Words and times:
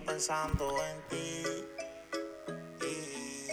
pensando 0.00 0.68
en 0.84 1.08
ti. 1.08 1.42
Y 2.80 3.46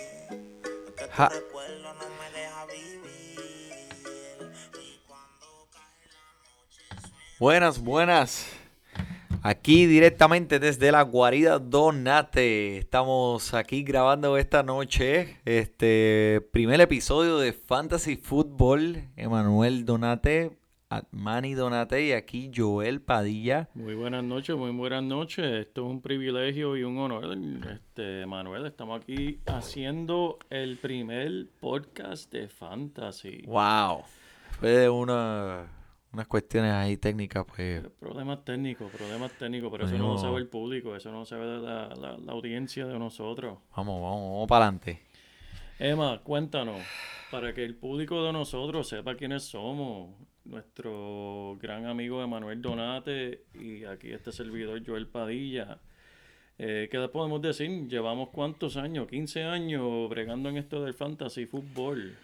que 0.95 1.03
tu 1.05 1.11
Ja. 1.11 1.29
recuerdo 1.29 1.93
no 1.93 2.05
me 2.19 2.39
deja 2.39 2.65
vivir. 2.65 4.51
Y 4.73 4.99
cuando 5.07 5.67
cae 5.71 6.07
la 6.11 6.25
noche 6.43 6.83
Buenas, 7.39 7.79
buenas. 7.79 8.45
Aquí 9.43 9.85
directamente 9.85 10.59
desde 10.59 10.91
la 10.91 11.03
guarida 11.03 11.59
Donate. 11.59 12.77
Estamos 12.79 13.53
aquí 13.53 13.83
grabando 13.83 14.35
esta 14.37 14.63
noche 14.63 15.37
este 15.45 16.41
primer 16.51 16.81
episodio 16.81 17.37
de 17.37 17.53
Fantasy 17.53 18.17
Football. 18.17 19.07
Emanuel 19.15 19.85
Donate, 19.85 20.57
Manny 21.11 21.53
Donate 21.53 22.05
y 22.05 22.11
aquí 22.13 22.49
Joel 22.55 23.01
Padilla. 23.01 23.69
Muy 23.73 23.93
buenas 23.95 24.23
noches, 24.23 24.55
muy 24.55 24.71
buenas 24.71 25.03
noches. 25.03 25.45
Esto 25.45 25.85
es 25.85 25.91
un 25.91 26.01
privilegio 26.01 26.77
y 26.77 26.83
un 26.83 26.97
honor. 26.97 27.37
Este, 27.73 28.25
Manuel, 28.25 28.65
estamos 28.65 29.01
aquí 29.01 29.39
haciendo 29.47 30.39
el 30.49 30.77
primer 30.77 31.47
podcast 31.59 32.31
de 32.31 32.47
Fantasy. 32.47 33.41
Wow. 33.47 34.03
Fue 34.59 34.69
de 34.69 34.89
una, 34.89 35.67
unas 36.13 36.27
cuestiones 36.27 36.71
ahí 36.71 36.95
técnicas, 36.95 37.43
pues. 37.53 37.83
Problemas 37.99 38.45
técnicos, 38.45 38.89
problemas 38.89 39.33
técnicos, 39.33 39.69
pero 39.69 39.85
eso 39.85 39.97
no 39.97 40.05
Bueno. 40.05 40.13
lo 40.13 40.19
sabe 40.21 40.37
el 40.37 40.47
público, 40.47 40.95
eso 40.95 41.11
no 41.11 41.19
lo 41.19 41.25
sabe 41.25 41.45
la, 41.59 41.89
la- 41.95 42.17
la 42.17 42.31
audiencia 42.31 42.85
de 42.85 42.97
nosotros. 42.97 43.59
Vamos, 43.75 44.01
vamos, 44.01 44.31
vamos 44.31 44.47
para 44.47 44.65
adelante. 44.67 45.01
Emma, 45.79 46.21
cuéntanos, 46.23 46.77
para 47.29 47.53
que 47.53 47.65
el 47.65 47.75
público 47.75 48.23
de 48.23 48.31
nosotros 48.31 48.87
sepa 48.87 49.15
quiénes 49.15 49.43
somos. 49.43 50.15
Nuestro 50.47 51.57
gran 51.61 51.85
amigo 51.85 52.23
Emanuel 52.23 52.61
Donate 52.61 53.43
y 53.53 53.83
aquí 53.83 54.11
este 54.11 54.31
servidor 54.31 54.81
Joel 54.85 55.07
Padilla. 55.07 55.79
Eh, 56.57 56.87
¿Qué 56.89 56.99
podemos 57.09 57.41
decir? 57.41 57.87
Llevamos 57.87 58.29
cuántos 58.29 58.77
años, 58.77 59.07
15 59.09 59.43
años 59.43 60.09
bregando 60.09 60.47
en 60.47 60.57
esto 60.57 60.83
del 60.83 60.93
fantasy 60.93 61.45
fútbol. 61.47 62.15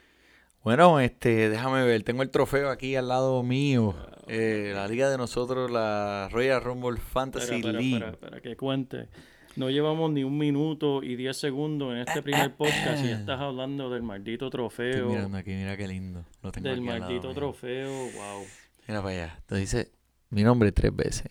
Bueno, 0.64 1.02
este, 1.02 1.50
déjame 1.50 1.83
ver, 1.83 2.03
tengo 2.03 2.23
el 2.23 2.30
trofeo 2.30 2.70
aquí 2.70 2.95
al 2.95 3.09
lado 3.09 3.44
mío. 3.44 3.94
Eh, 4.28 4.72
la 4.73 4.88
liga 4.88 5.09
de 5.09 5.17
nosotros, 5.17 5.70
la 5.70 6.30
Royal 6.31 6.64
Rumble 6.64 7.02
Fantasy 7.02 7.55
Espera, 7.55 7.58
espera, 7.58 7.80
League. 7.80 7.95
espera, 7.95 8.11
espera, 8.11 8.42
que 8.42 8.55
cuente. 8.55 9.09
No 9.56 9.70
llevamos 9.70 10.12
ni 10.12 10.23
un 10.23 10.38
minuto 10.38 11.04
y 11.04 11.16
10 11.16 11.38
segundos 11.38 11.92
en 11.94 12.00
este 12.00 12.22
primer 12.23 12.54
podcast 12.58 13.04
y 13.04 13.09
ya 13.09 13.20
estás 13.20 13.40
hablando 13.40 13.90
del 13.90 14.02
maldito 14.02 14.45
Estoy 14.45 14.58
trofeo. 14.60 15.10
mirando 15.10 15.38
aquí, 15.38 15.52
mira 15.52 15.78
qué 15.78 15.88
lindo. 15.88 16.26
Lo 16.42 16.52
tengo 16.52 16.70
Del 16.70 16.80
aquí 16.80 16.88
al 16.90 17.00
lado 17.00 17.12
maldito 17.12 17.34
trofeo, 17.34 17.90
wow. 17.92 18.44
Mira 18.88 19.02
para 19.02 19.14
allá. 19.14 19.40
Te 19.45 19.56
dice 19.58 19.92
mi 20.32 20.44
nombre 20.44 20.72
tres 20.72 20.95
veces. 20.95 21.28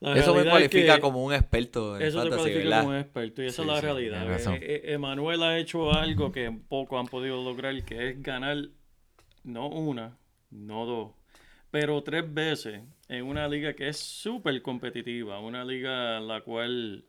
La 0.00 0.16
Eso 0.16 0.32
me 0.34 0.42
es 0.42 0.48
cualifica 0.48 0.94
que- 0.96 1.00
como 1.00 1.24
un 1.24 1.32
experto 1.34 1.96
en 1.96 2.02
Eso 2.02 2.18
te 2.22 2.28
fantasy, 2.30 2.38
cualifica 2.42 2.64
¿verdad? 2.68 2.80
como 2.82 2.90
un 2.94 3.00
experto 3.00 3.42
y 3.42 3.46
esa 3.46 3.56
Sí, 3.56 3.62
es 3.62 3.66
la 3.68 3.80
sí, 3.80 3.86
realidad. 3.86 4.54
Eh, 4.54 4.58
eh, 4.62 4.92
Emanuel 4.94 5.42
ha 5.42 5.58
hecho 5.58 5.92
algo 5.92 6.30
que 6.30 6.52
pocos 6.68 7.00
han 7.00 7.06
podido 7.06 7.42
lograr, 7.42 7.82
que 7.84 8.10
es 8.10 8.22
ganar 8.22 8.56
no 9.42 9.68
una, 9.68 10.16
no 10.50 10.86
dos, 10.86 11.10
pero 11.72 12.00
tres 12.04 12.32
veces 12.32 12.82
en 13.08 13.24
una 13.24 13.48
liga 13.48 13.72
que 13.72 13.88
es 13.88 13.96
súper 13.96 14.60
competitiva, 14.62 15.40
una 15.40 15.64
liga 15.64 16.18
en 16.18 16.28
la 16.28 16.42
cual 16.42 17.04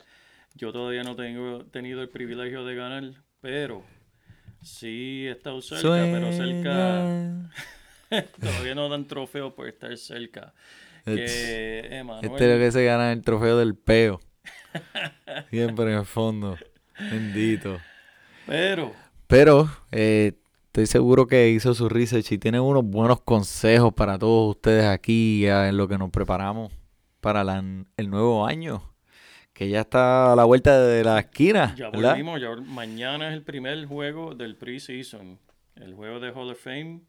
yo 0.56 0.72
todavía 0.72 1.04
no 1.04 1.16
tengo 1.16 1.66
tenido 1.66 2.02
el 2.02 2.10
privilegio 2.10 2.66
de 2.66 2.76
ganar, 2.76 3.04
pero 3.42 3.84
sí 4.62 5.26
he 5.28 5.32
estado 5.32 5.62
cerca, 5.62 5.90
pero 5.90 6.32
cerca 6.34 7.50
todavía 8.40 8.76
no 8.76 8.90
dan 8.90 9.08
trofeo 9.08 9.54
por 9.54 9.68
estar 9.68 9.96
cerca. 9.98 10.54
Que 11.06 11.88
Emanuel... 11.92 12.26
Este 12.26 12.46
es 12.46 12.58
lo 12.58 12.66
que 12.66 12.72
se 12.72 12.86
gana 12.86 13.12
el 13.12 13.22
trofeo 13.22 13.58
del 13.58 13.76
peo. 13.76 14.20
Siempre 15.50 15.92
en 15.94 16.00
el 16.00 16.06
fondo. 16.06 16.58
Bendito. 17.00 17.80
Pero 18.46 18.94
Pero 19.28 19.70
eh, 19.92 20.34
estoy 20.70 20.86
seguro 20.86 21.26
que 21.26 21.50
hizo 21.50 21.74
su 21.74 21.90
research 21.90 22.32
y 22.32 22.38
tiene 22.38 22.60
unos 22.60 22.86
buenos 22.86 23.22
consejos 23.22 23.92
para 23.94 24.20
todos 24.20 24.56
ustedes 24.56 24.86
aquí 24.86 25.46
en 25.48 25.76
lo 25.78 25.88
que 25.88 25.98
nos 25.98 26.12
preparamos 26.12 26.72
para 27.22 27.44
la- 27.44 27.64
el 27.98 28.10
nuevo 28.10 28.46
año, 28.46 28.94
que 29.52 29.68
ya 29.68 29.82
está 29.82 30.32
a 30.34 30.36
la 30.36 30.44
vuelta 30.46 30.80
de 30.80 31.04
la 31.04 31.20
esquina, 31.20 31.74
Ya 31.76 31.90
¿verdad? 31.90 32.12
volvimos, 32.12 32.40
ya 32.40 32.56
mañana 32.56 33.30
es 33.30 33.34
el 33.34 33.42
primer 33.42 33.84
juego 33.88 34.36
del 34.36 34.56
preseason, 34.56 35.40
el 35.76 35.96
juego 35.96 36.20
de 36.20 36.30
Hall 36.32 36.52
of 36.52 36.62
Fame, 36.64 37.02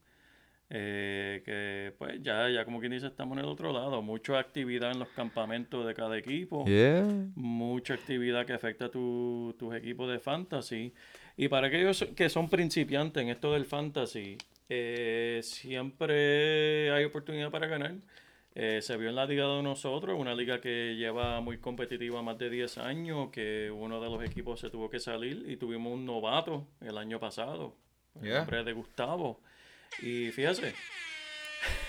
eh, 0.73 1.43
que 1.45 1.93
pues 1.99 2.23
ya, 2.23 2.49
ya 2.49 2.65
como 2.65 2.79
quien 2.81 2.93
dice 2.93 3.09
estamos 3.09 3.37
en 3.37 3.45
el 3.45 3.51
otro 3.51 3.73
lado, 3.73 4.03
mucha 4.03 4.39
actividad 4.39 4.93
en 4.93 5.01
los 5.01 5.09
campamentos 5.09 5.85
de 5.87 5.95
cada 5.95 6.17
equipo, 6.17 6.65
Yeah. 6.67 7.05
mucha 7.35 7.95
actividad 7.95 8.47
que 8.47 8.53
afecta 8.53 8.87
a 8.87 8.89
tu- 8.91 9.55
tus 9.59 9.75
equipos 9.75 10.09
de 10.11 10.19
fantasy, 10.21 10.95
y 11.45 11.49
para 11.49 11.69
aquellos 11.69 12.05
que 12.15 12.29
son 12.29 12.49
principiantes 12.51 13.23
en 13.23 13.31
esto 13.31 13.53
del 13.53 13.65
fantasy, 13.65 14.37
eh, 14.69 15.41
siempre 15.43 16.91
hay 16.93 17.05
oportunidad 17.05 17.51
para 17.51 17.67
ganar. 17.67 17.95
Eh, 18.55 18.81
se 18.83 18.97
vio 18.97 19.09
en 19.09 19.15
la 19.15 19.25
liga 19.27 19.47
de 19.47 19.63
nosotros, 19.63 20.19
una 20.19 20.35
liga 20.35 20.61
que 20.61 20.97
lleva 20.97 21.41
muy 21.41 21.59
competitiva 21.59 22.21
más 22.23 22.37
de 22.37 22.51
10 22.51 22.79
años, 22.79 23.31
que 23.31 23.71
uno 23.71 24.01
de 24.03 24.11
los 24.11 24.23
equipos 24.25 24.61
se 24.61 24.69
tuvo 24.71 24.91
que 24.91 24.99
salir 25.01 25.45
y 25.49 25.57
tuvimos 25.57 25.93
un 25.95 26.05
novato 26.05 26.67
el 26.81 26.99
año 26.99 27.19
pasado, 27.21 27.75
el 28.17 28.23
Yeah. 28.27 28.39
nombre 28.41 28.65
de 28.65 28.73
Gustavo. 28.73 29.41
Y 30.03 30.31
fíjese, 30.33 30.75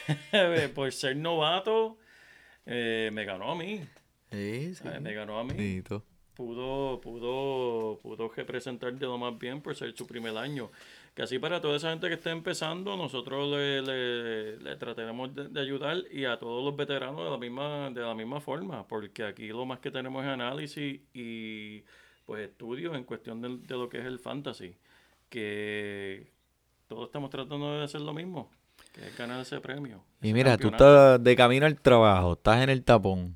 por 0.76 0.92
ser 0.94 1.16
novato, 1.18 1.98
eh, 2.66 3.10
me 3.12 3.26
ganó 3.26 3.52
a 3.52 3.56
mí, 3.56 3.82
Sí, 4.32 4.76
sí. 4.76 4.76
¿sabes? 4.76 5.02
me 5.02 5.14
ganó 5.14 5.40
a 5.40 5.44
mí. 5.44 5.54
Pudo, 6.34 7.00
pudo, 7.02 8.00
pudo 8.02 8.30
representar 8.30 8.94
de 8.94 9.06
lo 9.06 9.18
más 9.18 9.38
bien 9.38 9.62
por 9.62 9.76
ser 9.76 9.96
su 9.96 10.06
primer 10.08 10.36
año. 10.38 10.72
Que 11.14 11.24
así 11.24 11.40
para 11.40 11.60
toda 11.60 11.76
esa 11.78 11.90
gente 11.90 12.08
que 12.08 12.14
está 12.14 12.32
empezando, 12.32 12.96
nosotros 12.96 13.50
le, 13.52 13.82
le, 13.82 14.58
le 14.58 14.76
trataremos 14.78 15.36
de, 15.36 15.50
de 15.50 15.60
ayudar 15.60 15.98
y 16.12 16.24
a 16.26 16.40
todos 16.40 16.64
los 16.64 16.76
veteranos 16.76 17.24
de 17.26 17.30
la 17.30 17.38
misma, 17.38 17.90
de 17.92 18.02
la 18.02 18.16
misma 18.16 18.40
forma, 18.40 18.88
porque 18.88 19.24
aquí 19.26 19.48
lo 19.50 19.66
más 19.66 19.80
que 19.80 19.92
tenemos 19.92 20.24
es 20.24 20.30
análisis 20.30 21.02
y 21.14 21.84
pues 22.26 22.48
estudios 22.48 22.96
en 22.96 23.04
cuestión 23.04 23.42
de, 23.42 23.58
de 23.58 23.76
lo 23.76 23.90
que 23.90 24.00
es 24.00 24.06
el 24.06 24.20
fantasy, 24.20 24.76
que 25.30 26.28
todos 26.88 27.06
estamos 27.08 27.30
tratando 27.30 27.78
de 27.78 27.84
hacer 27.84 28.02
lo 28.02 28.14
mismo, 28.14 28.50
que 28.94 29.08
es 29.08 29.18
ganar 29.18 29.42
ese 29.42 29.60
premio. 29.60 30.04
Y 30.22 30.32
ese 30.32 30.34
mira, 30.34 30.56
tú 30.58 30.72
campeonato. 30.72 30.86
estás 31.16 31.24
de 31.24 31.36
camino 31.36 31.66
al 31.66 31.80
trabajo, 31.82 32.34
estás 32.34 32.64
en 32.64 32.70
el 32.70 32.84
tapón, 32.84 33.36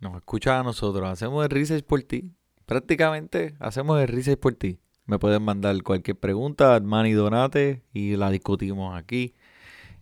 nos 0.00 0.16
escuchas 0.16 0.60
a 0.60 0.62
nosotros, 0.62 1.08
hacemos 1.08 1.44
el 1.44 1.50
research 1.50 1.84
por 1.84 2.02
ti. 2.02 2.30
Prácticamente 2.66 3.54
hacemos 3.58 4.00
el 4.00 4.08
research 4.08 4.38
por 4.40 4.54
ti. 4.54 4.78
Me 5.06 5.18
puedes 5.18 5.40
mandar 5.40 5.82
cualquier 5.82 6.16
pregunta, 6.18 6.78
Manny 6.80 7.12
Donate, 7.12 7.82
y 7.92 8.16
la 8.16 8.30
discutimos 8.30 8.96
aquí. 8.96 9.34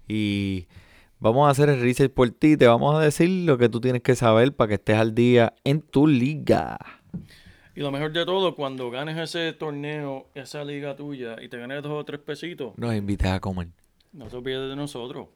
Y 0.07 0.67
vamos 1.19 1.49
a 1.49 1.51
hacer 1.51 1.69
el 1.71 1.81
research 1.81 2.13
por 2.13 2.31
ti. 2.31 2.57
Te 2.57 2.67
vamos 2.67 2.95
a 2.95 3.01
decir 3.01 3.29
lo 3.47 3.57
que 3.59 3.69
tú 3.69 3.81
tienes 3.81 4.03
que 4.03 4.15
saber 4.15 4.55
para 4.55 4.69
que 4.69 4.75
estés 4.75 4.97
al 4.99 5.15
día 5.15 5.55
en 5.65 5.81
tu 5.81 6.07
liga. 6.07 6.79
Y 7.75 7.81
lo 7.81 7.91
mejor 7.91 8.13
de 8.13 8.25
todo, 8.27 8.55
cuando 8.55 8.91
ganes 8.91 9.17
ese 9.17 9.53
torneo, 9.53 10.27
esa 10.35 10.65
liga 10.65 10.97
tuya, 10.97 11.37
y 11.41 11.49
te 11.49 11.59
ganes 11.59 11.83
dos 11.83 11.93
o 11.93 12.05
tres 12.05 12.21
pesitos, 12.21 12.73
Nos 12.77 12.95
invitas 12.95 13.33
a 13.33 13.41
comer. 13.41 13.69
no 14.13 14.27
te 14.27 14.37
olvides 14.37 14.69
de 14.69 14.77
nosotros. 14.77 15.29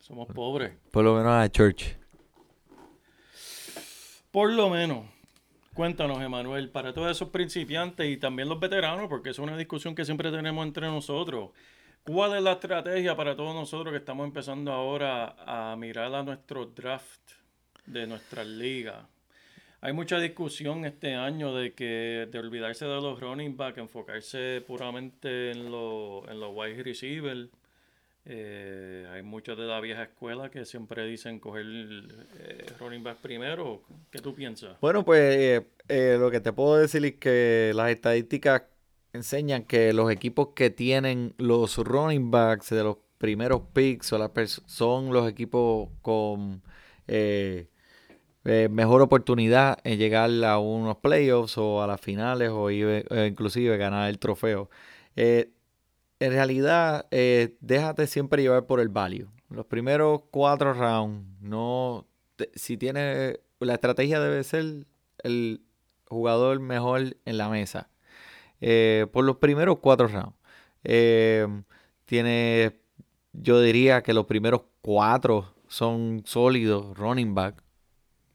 Somos 0.00 0.28
pobres. 0.28 0.72
Por 0.90 1.04
lo 1.04 1.14
menos 1.14 1.30
a 1.32 1.38
la 1.40 1.48
church. 1.50 1.96
Por 4.36 4.52
lo 4.52 4.68
menos. 4.68 5.06
Cuéntanos, 5.72 6.20
Emanuel, 6.20 6.68
para 6.68 6.92
todos 6.92 7.10
esos 7.10 7.30
principiantes 7.30 8.06
y 8.06 8.18
también 8.18 8.50
los 8.50 8.60
veteranos, 8.60 9.08
porque 9.08 9.30
es 9.30 9.38
una 9.38 9.56
discusión 9.56 9.94
que 9.94 10.04
siempre 10.04 10.30
tenemos 10.30 10.66
entre 10.66 10.88
nosotros. 10.88 11.52
¿Cuál 12.04 12.36
es 12.36 12.42
la 12.42 12.52
estrategia 12.52 13.16
para 13.16 13.34
todos 13.34 13.54
nosotros 13.54 13.92
que 13.92 13.96
estamos 13.96 14.26
empezando 14.26 14.72
ahora 14.72 15.36
a 15.46 15.74
mirar 15.76 16.14
a 16.14 16.22
nuestro 16.22 16.66
draft 16.66 17.30
de 17.86 18.06
nuestras 18.06 18.46
ligas? 18.46 19.06
Hay 19.80 19.94
mucha 19.94 20.18
discusión 20.18 20.84
este 20.84 21.14
año 21.14 21.54
de 21.54 21.72
que 21.72 22.28
de 22.30 22.38
olvidarse 22.38 22.84
de 22.84 23.00
los 23.00 23.18
running 23.18 23.56
back, 23.56 23.78
enfocarse 23.78 24.62
puramente 24.66 25.52
en 25.52 25.70
los 25.70 26.28
en 26.28 26.40
los 26.40 26.54
wide 26.54 26.82
receivers. 26.82 27.48
Eh, 28.28 29.06
hay 29.12 29.22
muchos 29.22 29.56
de 29.56 29.64
la 29.64 29.80
vieja 29.80 30.02
escuela 30.02 30.50
que 30.50 30.64
siempre 30.64 31.06
dicen 31.06 31.38
coger 31.38 31.64
eh, 32.38 32.66
running 32.80 33.04
back 33.04 33.18
primero. 33.18 33.82
¿Qué 34.10 34.18
tú 34.18 34.34
piensas? 34.34 34.76
Bueno, 34.80 35.04
pues 35.04 35.36
eh, 35.36 35.66
eh, 35.88 36.16
lo 36.18 36.30
que 36.30 36.40
te 36.40 36.52
puedo 36.52 36.76
decir 36.76 37.04
es 37.04 37.14
que 37.14 37.70
las 37.74 37.90
estadísticas 37.90 38.64
enseñan 39.12 39.62
que 39.62 39.92
los 39.92 40.10
equipos 40.10 40.48
que 40.56 40.70
tienen 40.70 41.34
los 41.38 41.78
running 41.78 42.32
backs 42.32 42.70
de 42.70 42.82
los 42.82 42.96
primeros 43.18 43.62
picks 43.72 44.12
o 44.12 44.18
las 44.18 44.62
son 44.66 45.12
los 45.12 45.30
equipos 45.30 45.88
con 46.02 46.62
eh, 47.06 47.68
eh, 48.44 48.68
mejor 48.70 49.02
oportunidad 49.02 49.78
en 49.84 49.98
llegar 49.98 50.30
a 50.44 50.58
unos 50.58 50.96
playoffs 50.96 51.56
o 51.58 51.80
a 51.80 51.86
las 51.86 52.00
finales 52.00 52.50
o 52.50 52.70
inclusive 52.70 53.76
ganar 53.76 54.10
el 54.10 54.18
trofeo. 54.18 54.68
En 56.20 56.32
realidad, 56.32 57.06
eh, 57.10 57.56
déjate 57.60 58.06
siempre 58.06 58.42
llevar 58.42 58.66
por 58.66 58.80
el 58.80 58.88
value. 58.88 59.28
Los 59.50 59.66
primeros 59.66 60.22
cuatro 60.30 60.72
rounds, 60.72 61.24
no 61.40 62.06
te- 62.36 62.50
si 62.54 62.76
tiene, 62.76 63.38
la 63.60 63.74
estrategia 63.74 64.20
debe 64.20 64.42
ser 64.44 64.86
el 65.22 65.62
jugador 66.08 66.58
mejor 66.60 67.16
en 67.24 67.38
la 67.38 67.48
mesa. 67.48 67.88
Eh, 68.60 69.06
por 69.12 69.24
los 69.24 69.36
primeros 69.36 69.78
cuatro 69.80 70.08
rounds. 70.08 70.34
Eh, 70.84 71.46
tiene, 72.06 72.80
yo 73.32 73.60
diría 73.60 74.02
que 74.02 74.14
los 74.14 74.26
primeros 74.26 74.62
cuatro 74.80 75.54
son 75.68 76.22
sólidos 76.24 76.96
running 76.96 77.34
back, 77.34 77.62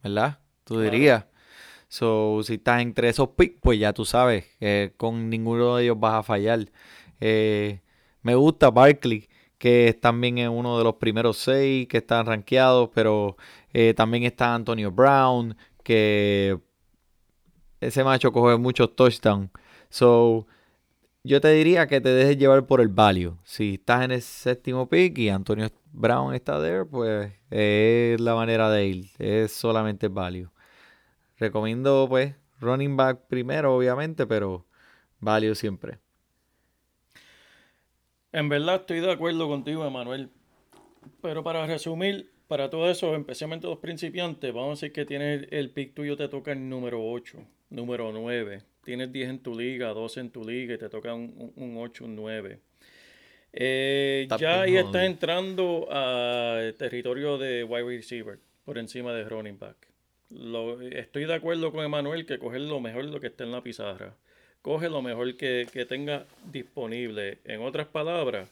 ¿verdad? 0.03 0.39
Tú 0.63 0.75
Claro. 0.75 0.91
dirías. 0.91 1.25
So, 1.87 2.41
si 2.43 2.53
estás 2.53 2.81
entre 2.81 3.09
esos 3.09 3.29
picks, 3.29 3.59
pues 3.61 3.77
ya 3.79 3.91
tú 3.91 4.05
sabes, 4.05 4.45
que 4.59 4.93
con 4.95 5.29
ninguno 5.29 5.75
de 5.75 5.83
ellos 5.83 5.99
vas 5.99 6.13
a 6.15 6.23
fallar. 6.23 6.59
Eh, 7.21 7.81
me 8.23 8.35
gusta 8.35 8.69
Barkley, 8.69 9.29
que 9.57 9.97
también 10.01 10.39
es 10.39 10.49
uno 10.49 10.77
de 10.77 10.83
los 10.83 10.95
primeros 10.95 11.37
seis 11.37 11.87
que 11.87 11.97
están 11.97 12.25
rankeados, 12.25 12.89
pero 12.93 13.37
eh, 13.73 13.93
también 13.93 14.23
está 14.23 14.53
Antonio 14.55 14.91
Brown, 14.91 15.55
que 15.83 16.59
ese 17.79 18.03
macho 18.03 18.31
coge 18.31 18.57
muchos 18.57 18.95
touchdowns. 18.95 19.49
So, 19.89 20.47
yo 21.23 21.41
te 21.41 21.49
diría 21.49 21.87
que 21.87 22.01
te 22.01 22.09
dejes 22.09 22.37
llevar 22.37 22.65
por 22.65 22.81
el 22.81 22.87
value. 22.87 23.37
Si 23.43 23.75
estás 23.75 24.03
en 24.03 24.11
el 24.11 24.21
séptimo 24.21 24.89
pick 24.89 25.17
y 25.19 25.29
Antonio 25.29 25.67
Brown 25.91 26.33
está 26.33 26.61
there, 26.61 26.85
pues 26.85 27.31
es 27.49 28.19
la 28.19 28.35
manera 28.35 28.69
de 28.71 28.85
ir. 28.87 29.09
Es 29.19 29.51
solamente 29.51 30.07
value. 30.07 30.49
Recomiendo, 31.37 32.07
pues, 32.09 32.35
running 32.59 32.95
back 32.97 33.27
primero, 33.27 33.75
obviamente, 33.75 34.25
pero 34.25 34.65
value 35.19 35.55
siempre. 35.55 35.99
En 38.33 38.49
verdad 38.49 38.75
estoy 38.81 38.99
de 39.01 39.11
acuerdo 39.11 39.47
contigo, 39.47 39.85
Emanuel. 39.85 40.29
Pero 41.21 41.43
para 41.43 41.65
resumir, 41.65 42.29
para 42.47 42.69
todo 42.69 42.89
eso, 42.89 43.15
especialmente 43.15 43.67
los 43.67 43.79
principiantes, 43.79 44.53
vamos 44.53 44.69
a 44.69 44.85
decir 44.85 44.93
que 44.93 45.05
tienes 45.05 45.47
el 45.51 45.69
pick 45.71 45.93
tuyo 45.93 46.15
te 46.15 46.27
toca 46.27 46.51
el 46.51 46.67
número 46.69 47.03
8, 47.03 47.39
número 47.69 48.11
9. 48.11 48.61
Tienes 48.83 49.11
10 49.11 49.29
en 49.29 49.39
tu 49.39 49.57
liga, 49.57 49.89
12 49.89 50.19
en 50.19 50.29
tu 50.31 50.43
liga 50.47 50.75
y 50.75 50.77
te 50.77 50.89
toca 50.89 51.13
un, 51.13 51.51
un, 51.55 51.63
un 51.71 51.77
8, 51.77 52.05
un 52.05 52.15
9. 52.15 52.59
Eh, 53.53 54.21
Está 54.23 54.37
ya 54.37 54.61
ahí 54.61 54.77
jodido. 54.81 55.01
entrando 55.01 55.91
al 55.91 56.73
territorio 56.75 57.37
de 57.37 57.63
wide 57.63 57.83
receiver 57.97 58.39
por 58.63 58.77
encima 58.77 59.13
de 59.13 59.25
running 59.25 59.59
back. 59.59 59.75
Lo- 60.29 60.79
estoy 60.81 61.25
de 61.25 61.33
acuerdo 61.33 61.71
con 61.71 61.83
Emanuel 61.83 62.25
que 62.25 62.39
coger 62.39 62.61
lo 62.61 62.79
mejor 62.79 63.03
lo 63.05 63.19
que 63.19 63.27
esté 63.27 63.43
en 63.43 63.51
la 63.51 63.61
pizarra. 63.61 64.15
Coge 64.61 64.89
lo 64.89 65.01
mejor 65.01 65.35
que, 65.37 65.67
que 65.71 65.85
tenga 65.85 66.25
disponible. 66.51 67.39
En 67.45 67.61
otras 67.61 67.87
palabras, 67.87 68.49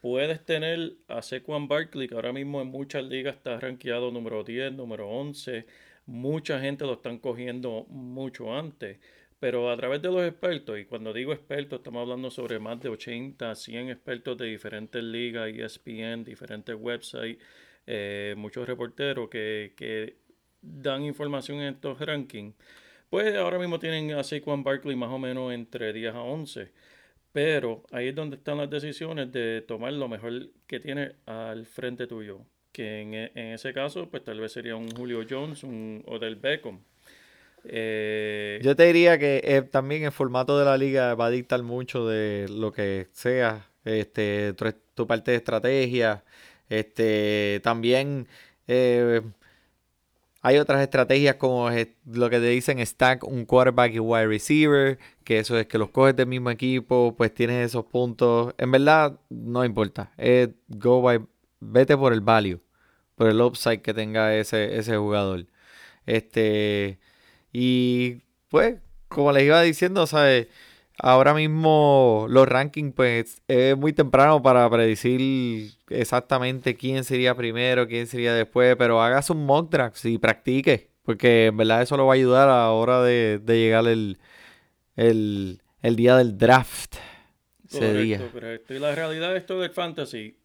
puedes 0.00 0.44
tener 0.44 0.94
a 1.08 1.22
Sequan 1.22 1.68
Barkley, 1.68 2.08
que 2.08 2.14
ahora 2.14 2.32
mismo 2.32 2.60
en 2.62 2.68
muchas 2.68 3.04
ligas 3.04 3.36
está 3.36 3.58
rankeado 3.58 4.10
número 4.10 4.44
10, 4.44 4.72
número 4.72 5.08
11. 5.08 5.66
Mucha 6.06 6.60
gente 6.60 6.84
lo 6.84 6.94
están 6.94 7.18
cogiendo 7.18 7.86
mucho 7.88 8.56
antes. 8.56 8.98
Pero 9.40 9.70
a 9.70 9.76
través 9.76 10.02
de 10.02 10.10
los 10.10 10.26
expertos, 10.26 10.78
y 10.78 10.84
cuando 10.84 11.12
digo 11.12 11.32
expertos, 11.32 11.78
estamos 11.78 12.02
hablando 12.02 12.30
sobre 12.30 12.58
más 12.58 12.80
de 12.80 12.88
80, 12.88 13.54
100 13.54 13.90
expertos 13.90 14.36
de 14.36 14.46
diferentes 14.46 15.02
ligas, 15.02 15.48
ESPN, 15.48 16.24
diferentes 16.24 16.74
websites, 16.74 17.38
eh, 17.86 18.34
muchos 18.36 18.66
reporteros 18.66 19.28
que, 19.28 19.74
que 19.76 20.16
dan 20.60 21.04
información 21.04 21.58
en 21.60 21.74
estos 21.74 22.00
rankings. 22.00 22.54
Pues 23.10 23.34
ahora 23.36 23.58
mismo 23.58 23.78
tienen 23.78 24.12
a 24.12 24.22
Saquon 24.22 24.62
Barkley 24.62 24.94
más 24.96 25.10
o 25.10 25.18
menos 25.18 25.52
entre 25.52 25.92
10 25.92 26.14
a 26.14 26.22
11. 26.22 26.72
Pero 27.32 27.84
ahí 27.92 28.08
es 28.08 28.14
donde 28.14 28.36
están 28.36 28.58
las 28.58 28.70
decisiones 28.70 29.32
de 29.32 29.62
tomar 29.66 29.92
lo 29.92 30.08
mejor 30.08 30.48
que 30.66 30.80
tiene 30.80 31.12
al 31.26 31.66
frente 31.66 32.06
tuyo. 32.06 32.40
Que 32.72 33.00
en, 33.02 33.14
e- 33.14 33.54
ese 33.54 33.72
caso, 33.72 34.08
pues 34.10 34.24
tal 34.24 34.40
vez 34.40 34.52
sería 34.52 34.76
un 34.76 34.90
Julio 34.90 35.24
Jones, 35.28 35.62
un 35.64 36.02
Odell 36.06 36.36
Beckham. 36.36 36.80
Eh, 37.64 38.60
Yo 38.62 38.74
te 38.76 38.84
diría 38.84 39.18
que 39.18 39.40
eh, 39.44 39.62
también 39.62 40.04
el 40.04 40.12
formato 40.12 40.58
de 40.58 40.64
la 40.64 40.76
liga 40.78 41.14
va 41.14 41.26
a 41.26 41.30
dictar 41.30 41.62
mucho 41.62 42.06
de 42.06 42.46
lo 42.48 42.72
que 42.72 43.08
sea, 43.12 43.68
este, 43.84 44.52
tu, 44.54 44.72
tu 44.94 45.06
parte 45.06 45.32
de 45.32 45.36
estrategia, 45.38 46.24
este, 46.68 47.60
también 47.62 48.28
eh, 48.68 49.22
hay 50.48 50.56
otras 50.56 50.80
estrategias 50.80 51.36
como 51.36 51.68
lo 52.06 52.30
que 52.30 52.38
te 52.38 52.46
dicen 52.46 52.84
stack 52.84 53.22
un 53.24 53.44
quarterback 53.44 53.92
y 53.92 53.98
wide 53.98 54.26
receiver, 54.26 54.98
que 55.22 55.38
eso 55.40 55.58
es 55.58 55.66
que 55.66 55.76
los 55.76 55.90
coges 55.90 56.16
del 56.16 56.26
mismo 56.26 56.48
equipo, 56.48 57.14
pues 57.18 57.34
tienes 57.34 57.66
esos 57.66 57.84
puntos. 57.84 58.54
En 58.56 58.70
verdad, 58.70 59.20
no 59.28 59.62
importa. 59.62 60.10
Es 60.16 60.48
go 60.68 61.02
by, 61.02 61.20
vete 61.60 61.98
por 61.98 62.14
el 62.14 62.22
value, 62.22 62.60
por 63.14 63.28
el 63.28 63.40
upside 63.42 63.82
que 63.82 63.92
tenga 63.92 64.34
ese, 64.34 64.78
ese 64.78 64.96
jugador. 64.96 65.46
Este, 66.06 66.98
y 67.52 68.22
pues, 68.48 68.76
como 69.08 69.32
les 69.32 69.44
iba 69.44 69.60
diciendo, 69.60 70.06
¿sabes? 70.06 70.48
Ahora 71.00 71.32
mismo 71.32 72.26
los 72.28 72.48
rankings, 72.48 72.92
pues 72.94 73.40
es 73.46 73.76
muy 73.76 73.92
temprano 73.92 74.42
para 74.42 74.68
predecir 74.68 75.72
exactamente 75.90 76.76
quién 76.76 77.04
sería 77.04 77.36
primero, 77.36 77.86
quién 77.86 78.06
sería 78.08 78.34
después, 78.34 78.74
pero 78.76 79.00
hagas 79.00 79.30
un 79.30 79.46
mock 79.46 79.70
draft 79.70 80.04
y 80.06 80.18
practique, 80.18 80.90
porque 81.04 81.46
en 81.46 81.56
verdad 81.56 81.82
eso 81.82 81.96
lo 81.96 82.06
va 82.06 82.14
a 82.14 82.16
ayudar 82.16 82.48
a 82.48 82.56
la 82.64 82.70
hora 82.72 83.00
de, 83.02 83.38
de 83.38 83.58
llegar 83.58 83.86
el, 83.86 84.18
el, 84.96 85.62
el 85.82 85.96
día 85.96 86.16
del 86.16 86.36
draft. 86.36 86.96
Ese 87.64 87.78
Correcto, 87.78 88.02
día. 88.02 88.18
correcto. 88.32 88.74
Y 88.74 88.78
la 88.80 88.94
realidad 88.94 89.32
de 89.32 89.38
esto 89.38 89.60
del 89.60 89.70
fantasy 89.70 90.36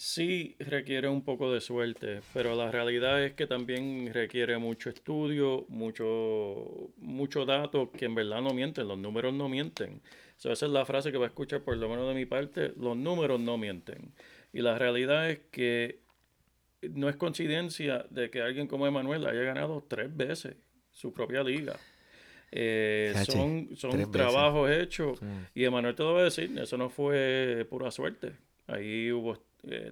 sí 0.00 0.56
requiere 0.58 1.08
un 1.08 1.22
poco 1.22 1.52
de 1.52 1.60
suerte, 1.60 2.20
pero 2.32 2.56
la 2.56 2.70
realidad 2.70 3.22
es 3.22 3.34
que 3.34 3.46
también 3.46 4.10
requiere 4.14 4.56
mucho 4.56 4.88
estudio, 4.88 5.66
mucho, 5.68 6.90
mucho 6.96 7.44
dato 7.44 7.90
que 7.92 8.06
en 8.06 8.14
verdad 8.14 8.40
no 8.40 8.54
mienten, 8.54 8.88
los 8.88 8.96
números 8.96 9.34
no 9.34 9.50
mienten. 9.50 10.00
So, 10.38 10.50
esa 10.50 10.64
es 10.64 10.72
la 10.72 10.86
frase 10.86 11.12
que 11.12 11.18
va 11.18 11.26
a 11.26 11.28
escuchar 11.28 11.60
por 11.60 11.76
lo 11.76 11.86
menos 11.90 12.08
de 12.08 12.14
mi 12.14 12.24
parte, 12.24 12.72
los 12.78 12.96
números 12.96 13.38
no 13.40 13.58
mienten. 13.58 14.14
Y 14.54 14.62
la 14.62 14.78
realidad 14.78 15.28
es 15.30 15.40
que 15.50 15.98
no 16.80 17.10
es 17.10 17.16
coincidencia 17.16 18.06
de 18.08 18.30
que 18.30 18.40
alguien 18.40 18.66
como 18.68 18.86
Emanuel 18.86 19.26
haya 19.26 19.42
ganado 19.42 19.84
tres 19.86 20.16
veces 20.16 20.56
su 20.90 21.12
propia 21.12 21.42
liga. 21.42 21.76
Eh, 22.52 23.12
son 23.26 23.76
son 23.76 23.90
veces. 23.92 24.10
trabajos 24.10 24.70
hechos 24.70 25.18
Sí. 25.20 25.26
y 25.56 25.64
Emanuel 25.64 25.94
te 25.94 26.02
lo 26.02 26.14
va 26.14 26.20
a 26.22 26.24
decir, 26.24 26.58
eso 26.58 26.78
no 26.78 26.88
fue 26.88 27.66
pura 27.68 27.90
suerte. 27.90 28.32
Ahí 28.66 29.12
hubo 29.12 29.36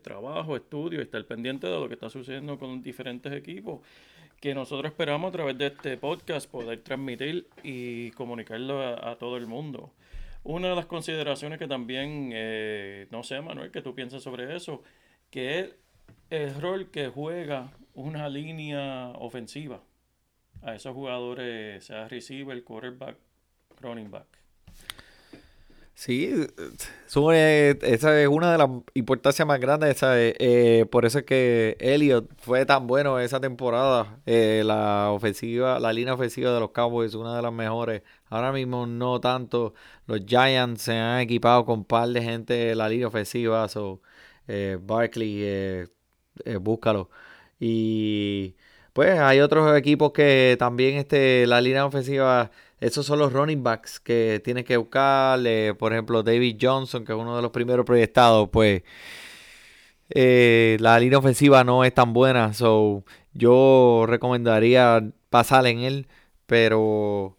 trabajo, 0.03 0.57
estudio, 0.57 1.01
estar 1.01 1.25
pendiente 1.25 1.67
de 1.67 1.79
lo 1.79 1.89
que 1.89 1.95
está 1.95 2.11
sucediendo 2.11 2.59
con 2.59 2.83
diferentes 2.83 3.33
equipos 3.33 3.81
que 4.41 4.55
nosotros 4.55 4.93
esperamos 4.93 5.31
a 5.31 5.33
través 5.33 5.59
de 5.59 5.67
este 5.67 5.97
podcast 5.97 6.49
poder 6.49 6.81
transmitir 6.83 7.49
y 7.63 8.13
comunicarlo 8.13 8.81
a, 8.81 9.11
a 9.11 9.17
todo 9.17 9.37
el 9.37 9.47
mundo. 9.47 9.93
Una 10.45 10.69
de 10.69 10.77
las 10.77 10.87
consideraciones 10.87 11.59
que 11.59 11.67
también, 11.67 12.31
eh, 12.33 13.09
no 13.11 13.23
sé, 13.23 13.41
Manuel, 13.41 13.71
que 13.71 13.83
tú 13.83 13.95
piensas 13.95 14.23
sobre 14.23 14.55
eso, 14.55 14.83
que 15.31 15.61
es 15.61 15.75
el 16.31 16.61
rol 16.61 16.91
que 16.91 17.09
juega 17.09 17.73
una 17.95 18.29
línea 18.29 19.09
ofensiva 19.19 19.83
a 20.63 20.75
esos 20.75 20.95
jugadores, 20.95 21.85
sea 21.85 22.09
receiver, 22.09 22.63
quarterback, 22.63 23.17
running 23.81 24.11
back. 24.11 24.38
Sí, 26.01 26.33
esa 27.09 28.23
es 28.23 28.29
una 28.29 28.53
de 28.53 28.59
las 28.59 28.69
importancias 28.95 29.47
más 29.49 29.59
grandes. 29.59 29.99
Eh, 30.05 30.87
por 30.93 31.05
eso 31.05 31.19
es 31.19 31.25
que 31.25 31.77
Elliot 31.81 32.29
fue 32.39 32.65
tan 32.65 32.87
bueno 32.87 33.19
esa 33.19 33.41
temporada. 33.41 34.21
Eh, 34.25 34.63
la 34.65 35.11
ofensiva, 35.11 35.81
la 35.81 35.93
línea 35.93 36.15
ofensiva 36.15 36.53
de 36.53 36.61
los 36.61 36.71
Cowboys 36.71 37.09
es 37.11 37.15
una 37.17 37.35
de 37.35 37.43
las 37.43 37.53
mejores. 37.53 38.03
Ahora 38.29 38.53
mismo 38.53 38.87
no 38.87 39.21
tanto. 39.21 39.75
Los 40.07 40.21
Giants 40.25 40.83
se 40.83 40.97
han 40.97 41.19
equipado 41.19 41.65
con 41.65 41.81
un 41.81 41.85
par 41.85 42.09
de 42.11 42.23
gente 42.23 42.71
en 42.71 42.79
la 42.79 42.89
línea 42.89 43.09
ofensiva. 43.09 43.69
So, 43.69 44.01
eh, 44.47 44.79
Barkley, 44.81 45.85
búscalo. 46.61 47.11
Y 47.59 48.55
pues 48.93 49.19
hay 49.19 49.41
otros 49.41 49.77
equipos 49.79 50.13
que 50.13 50.57
también 50.59 50.97
este, 50.97 51.47
la 51.47 51.61
línea 51.61 51.87
ofensiva, 51.87 52.51
esos 52.81 53.05
son 53.07 53.19
los 53.19 53.33
running 53.33 53.63
backs 53.63 53.99
que 54.01 54.41
tienes 54.45 54.65
que 54.65 54.77
buscar. 54.77 55.41
eh, 55.45 55.75
por 55.79 55.93
ejemplo, 55.93 56.23
David 56.23 56.57
Johnson, 56.61 57.05
que 57.05 57.13
es 57.13 57.19
uno 57.19 57.35
de 57.37 57.43
los 57.43 57.51
primeros 57.51 57.85
proyectados, 57.85 58.49
pues 58.51 58.83
eh, 60.11 60.77
la 60.81 60.99
línea 60.99 61.19
ofensiva 61.19 61.65
no 61.65 61.85
es 61.85 61.93
tan 61.95 62.13
buena. 62.13 62.53
So, 62.55 63.05
yo 63.35 64.05
recomendaría 64.07 65.11
pasar 65.31 65.67
en 65.67 65.81
él, 65.81 66.09
pero 66.47 67.37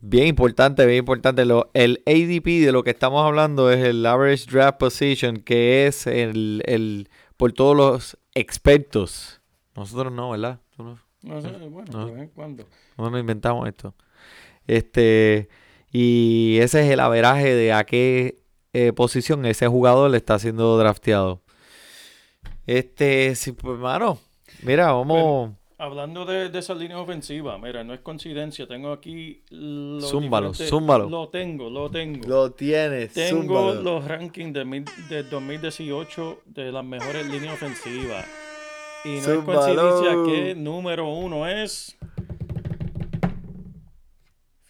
bien 0.00 0.26
importante, 0.26 0.84
bien 0.86 0.98
importante. 1.00 1.44
Lo, 1.44 1.70
el 1.74 2.02
ADP 2.06 2.64
de 2.64 2.72
lo 2.72 2.82
que 2.82 2.90
estamos 2.90 3.24
hablando 3.24 3.70
es 3.70 3.82
el 3.84 4.04
Average 4.04 4.50
Draft 4.50 4.78
Position, 4.78 5.38
que 5.38 5.86
es 5.86 6.06
el, 6.06 6.62
el 6.66 7.08
por 7.36 7.52
todos 7.52 7.76
los 7.76 8.18
expertos. 8.34 9.40
Nosotros 9.74 10.12
no, 10.12 10.30
¿verdad? 10.30 10.60
Tú 10.76 10.82
no- 10.84 10.98
No 11.22 11.40
sé, 11.40 11.48
bueno, 11.68 11.90
No. 11.92 12.06
de 12.06 12.12
vez 12.12 12.22
en 12.24 12.28
cuando. 12.30 12.64
no 12.98 13.08
nos 13.10 13.20
inventamos 13.20 13.66
esto. 13.68 13.94
Este, 14.66 15.48
y 15.90 16.58
ese 16.60 16.84
es 16.86 16.90
el 16.90 17.00
averaje 17.00 17.54
de 17.54 17.72
a 17.72 17.84
qué 17.84 18.36
eh, 18.72 18.92
posición 18.92 19.44
ese 19.46 19.66
jugador 19.68 20.10
le 20.10 20.16
está 20.16 20.38
siendo 20.38 20.78
drafteado. 20.78 21.42
Este, 22.66 23.34
sí, 23.34 23.52
pues, 23.52 23.78
mano, 23.78 24.18
mira, 24.62 24.92
vamos. 24.92 25.50
Hablando 25.78 26.24
de, 26.24 26.48
de 26.48 26.58
esa 26.60 26.74
línea 26.76 26.96
ofensiva, 26.98 27.58
mira, 27.58 27.82
no 27.82 27.92
es 27.92 27.98
coincidencia, 28.00 28.68
tengo 28.68 28.92
aquí 28.92 29.42
los 29.50 30.08
Zúmbalo, 30.08 30.54
zúmbalo. 30.54 31.10
Lo 31.10 31.28
tengo, 31.28 31.68
lo 31.68 31.90
tengo. 31.90 32.28
Lo 32.28 32.52
tienes. 32.52 33.12
tengo 33.14 33.72
zúmbalo. 33.72 33.82
los 33.82 34.04
rankings 34.06 34.52
de, 34.54 34.64
mil- 34.64 34.84
de 35.08 35.24
2018 35.24 36.42
de 36.46 36.70
las 36.70 36.84
mejores 36.84 37.26
líneas 37.26 37.54
ofensivas. 37.54 38.24
Y 39.04 39.08
no 39.08 39.32
es 39.32 39.44
coincidencia 39.44 40.12
que 40.24 40.54
número 40.54 41.08
uno 41.08 41.48
es 41.48 41.96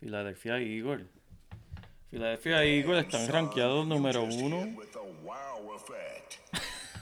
Philadelphia 0.03 0.59
Eagles. 0.59 1.07
Philadelphia 2.11 2.65
Eagles 2.65 3.05
están 3.05 3.29
rankeados 3.29 3.87
número 3.87 4.25
uno. 4.25 4.77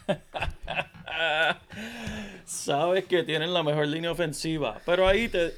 Sabes 2.45 3.07
que 3.07 3.23
tienen 3.23 3.55
la 3.55 3.63
mejor 3.63 3.87
línea 3.87 4.13
ofensiva, 4.13 4.83
pero 4.85 5.09
ahí 5.09 5.31
te, 5.31 5.55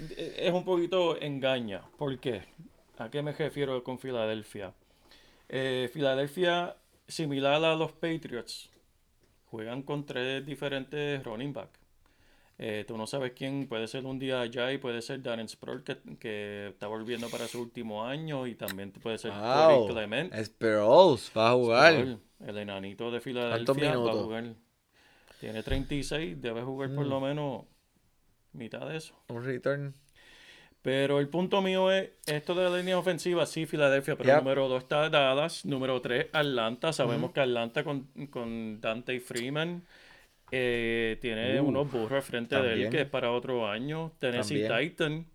es 0.46 0.52
un 0.52 0.64
poquito 0.64 1.20
engaña. 1.20 1.82
¿Por 1.98 2.16
qué? 2.20 2.42
¿A 2.98 3.10
qué 3.10 3.22
me 3.22 3.32
refiero 3.32 3.82
con 3.82 3.98
Filadelfia? 3.98 4.72
Eh, 5.48 5.90
Filadelfia, 5.92 6.76
similar 7.08 7.64
a 7.64 7.74
los 7.74 7.90
Patriots, 7.90 8.70
juegan 9.46 9.82
con 9.82 10.06
tres 10.06 10.46
diferentes 10.46 11.24
running 11.24 11.52
back. 11.52 11.81
Eh, 12.58 12.84
tú 12.86 12.96
no 12.96 13.06
sabes 13.06 13.32
quién 13.32 13.66
puede 13.66 13.88
ser 13.88 14.04
un 14.06 14.18
día 14.18 14.40
allá 14.40 14.72
y 14.72 14.78
puede 14.78 15.02
ser 15.02 15.22
Darren 15.22 15.48
Sproul 15.48 15.82
que, 15.82 15.96
que 16.20 16.68
está 16.68 16.86
volviendo 16.86 17.28
para 17.28 17.48
su 17.48 17.60
último 17.60 18.04
año 18.04 18.46
y 18.46 18.54
también 18.54 18.92
puede 18.92 19.18
ser 19.18 19.32
Corey 19.32 19.78
Wow. 19.78 19.88
Clement. 19.88 20.34
Sproles 20.44 21.32
va 21.36 21.50
a 21.50 21.52
jugar. 21.54 21.92
Sproul, 21.94 22.20
el 22.46 22.58
enanito 22.58 23.10
de 23.10 23.20
Filadelfia 23.20 23.74
¿Cuántos 23.74 24.06
va 24.06 24.10
a 24.12 24.22
jugar. 24.22 24.54
Tiene 25.40 25.62
36, 25.62 26.40
debe 26.40 26.62
jugar 26.62 26.94
por 26.94 27.06
lo 27.06 27.20
menos 27.20 27.64
mitad 28.52 28.86
de 28.88 28.96
eso. 28.96 29.14
Un 29.28 29.44
return. 29.44 29.94
Pero 30.82 31.20
el 31.20 31.28
punto 31.28 31.62
mío 31.62 31.90
es, 31.92 32.10
esto 32.26 32.54
de 32.54 32.68
la 32.68 32.76
línea 32.76 32.98
ofensiva, 32.98 33.46
sí, 33.46 33.66
Filadelfia, 33.66 34.16
pero 34.16 34.30
Yep. 34.30 34.38
número 34.38 34.68
2 34.68 34.82
está 34.82 35.08
Dallas, 35.08 35.64
número 35.64 36.00
3 36.00 36.26
Atlanta, 36.32 36.92
sabemos 36.92 37.30
que 37.32 37.40
Atlanta 37.40 37.84
con, 37.84 38.08
con 38.30 38.80
Dante 38.80 39.20
Freeman 39.20 39.84
eh, 40.52 41.18
tiene 41.20 41.60
Uh, 41.60 41.64
unos 41.64 41.90
burros 41.90 42.12
al 42.12 42.22
frente 42.22 42.54
de 42.54 42.60
él 42.60 42.68
también. 42.68 42.90
que 42.90 43.00
es 43.00 43.08
para 43.08 43.32
otro 43.32 43.66
año. 43.68 44.12
Tennessee 44.20 44.62
También. 44.68 44.90
Titan 44.90 45.26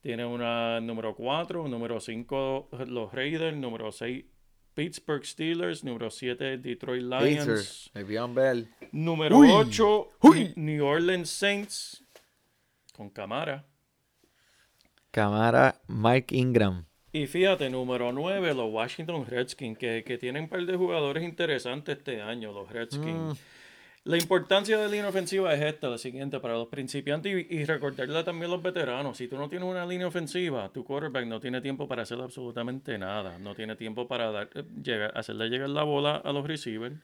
tiene 0.00 0.24
una 0.24 0.80
número 0.80 1.14
4, 1.14 1.68
número 1.68 2.00
5 2.00 2.68
los 2.86 3.12
Raiders, 3.12 3.56
número 3.56 3.90
6 3.92 4.24
Pittsburgh 4.74 5.24
Steelers, 5.24 5.82
número 5.84 6.10
7 6.10 6.58
Detroit 6.58 7.02
Lions. 7.02 7.90
Bell. 8.34 8.68
Número 8.92 9.36
Uy, 9.38 9.48
8, 9.50 10.08
uy. 10.22 10.52
New 10.56 10.84
Orleans 10.86 11.28
Saints 11.28 12.04
con 12.94 13.10
Camara. 13.10 13.64
Camara 15.10 15.80
Mike 15.88 16.36
Ingram. 16.36 16.84
Y 17.12 17.26
fíjate, 17.26 17.70
número 17.70 18.12
9, 18.12 18.54
los 18.54 18.70
Washington 18.70 19.24
Redskins, 19.24 19.78
que, 19.78 20.04
que 20.04 20.18
tienen 20.18 20.44
un 20.44 20.48
par 20.50 20.64
de 20.66 20.76
jugadores 20.76 21.24
interesantes 21.24 21.96
este 21.98 22.20
año, 22.20 22.52
los 22.52 22.70
Redskins. 22.70 23.40
La 24.06 24.16
importancia 24.16 24.76
de 24.78 24.84
la 24.84 24.88
línea 24.88 25.08
ofensiva 25.08 25.52
es 25.52 25.60
esta, 25.62 25.88
la 25.88 25.98
siguiente, 25.98 26.38
para 26.38 26.54
los 26.54 26.68
principiantes 26.68 27.46
y, 27.50 27.56
y 27.56 27.64
recordarle 27.64 28.22
también 28.22 28.48
a 28.52 28.54
los 28.54 28.62
veteranos. 28.62 29.16
Si 29.16 29.26
tú 29.26 29.36
no 29.36 29.48
tienes 29.48 29.68
una 29.68 29.84
línea 29.84 30.06
ofensiva, 30.06 30.68
tu 30.72 30.84
quarterback 30.84 31.26
no 31.26 31.40
tiene 31.40 31.60
tiempo 31.60 31.88
para 31.88 32.02
hacer 32.02 32.20
absolutamente 32.20 32.98
nada. 32.98 33.36
No 33.40 33.56
tiene 33.56 33.74
tiempo 33.74 34.06
para 34.06 34.30
dar, 34.30 34.48
eh, 34.54 34.62
llegar, 34.80 35.10
hacerle 35.18 35.48
llegar 35.48 35.70
la 35.70 35.82
bola 35.82 36.16
a 36.16 36.32
los 36.32 36.46
receivers. 36.46 36.94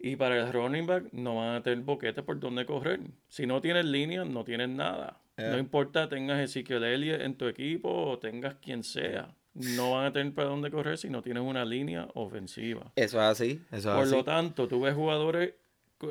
Y 0.00 0.16
para 0.16 0.36
el 0.40 0.52
running 0.52 0.86
back 0.86 1.04
no 1.12 1.36
van 1.36 1.54
a 1.54 1.62
tener 1.62 1.84
boquete 1.84 2.22
por 2.24 2.40
donde 2.40 2.66
correr. 2.66 2.98
Si 3.28 3.46
no 3.46 3.60
tienes 3.60 3.84
línea, 3.84 4.24
no 4.24 4.42
tienes 4.44 4.68
nada. 4.68 5.20
No 5.38 5.44
Yeah. 5.44 5.58
importa 5.58 6.08
tengas 6.08 6.40
Ezequiel 6.40 6.82
Elliott 6.82 7.20
en 7.20 7.36
tu 7.36 7.46
equipo 7.46 7.90
o 7.90 8.18
tengas 8.18 8.54
quien 8.56 8.82
sea. 8.82 9.36
No 9.54 9.92
van 9.92 10.06
a 10.06 10.12
tener 10.12 10.34
para 10.34 10.48
dónde 10.48 10.70
correr 10.70 10.98
si 10.98 11.10
no 11.10 11.22
tienes 11.22 11.42
una 11.42 11.64
línea 11.64 12.08
ofensiva. 12.14 12.90
Eso 12.96 13.18
es 13.18 13.24
así. 13.24 13.62
Eso 13.70 13.94
Por 13.94 14.08
lo 14.08 14.24
tanto, 14.24 14.66
tú 14.66 14.80
ves 14.80 14.94
jugadores, 14.94 15.54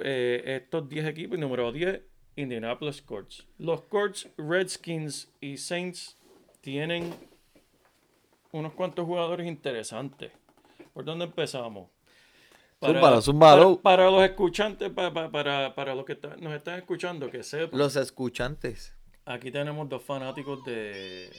eh, 0.04 0.44
estos 0.64 0.88
10 0.90 1.06
equipos, 1.08 1.38
y 1.38 1.42
número 1.42 1.72
10, 1.72 2.02
Indianapolis 2.38 3.02
Colts. 3.02 3.46
Los 3.58 3.82
Colts, 3.84 4.28
Redskins 4.38 5.32
y 5.42 5.58
Saints 5.58 6.18
tienen 6.62 7.14
unos 8.52 8.74
cuantos 8.74 9.06
jugadores 9.06 9.48
interesantes. 9.48 10.32
¿Por 10.94 11.04
dónde 11.06 11.26
empezamos? 11.26 11.90
Zúmbalo, 12.84 13.22
zúmbalo. 13.22 13.82
Para, 13.82 13.98
para 13.98 14.12
los 14.12 14.24
escuchantes, 14.24 14.90
pa- 14.92 15.14
pa- 15.14 15.32
para, 15.32 15.74
para, 15.76 15.96
los 15.96 16.06
que 16.06 16.14
está- 16.14 16.36
nos 16.38 16.54
están 16.54 16.78
escuchando, 16.78 17.30
que 17.32 17.42
sepan, 17.44 17.78
Los 17.80 17.96
escuchantes. 17.96 18.94
aquí 19.26 19.50
tenemos 19.52 19.88
dos 19.90 20.04
fanáticos 20.04 20.64
de... 20.66 21.32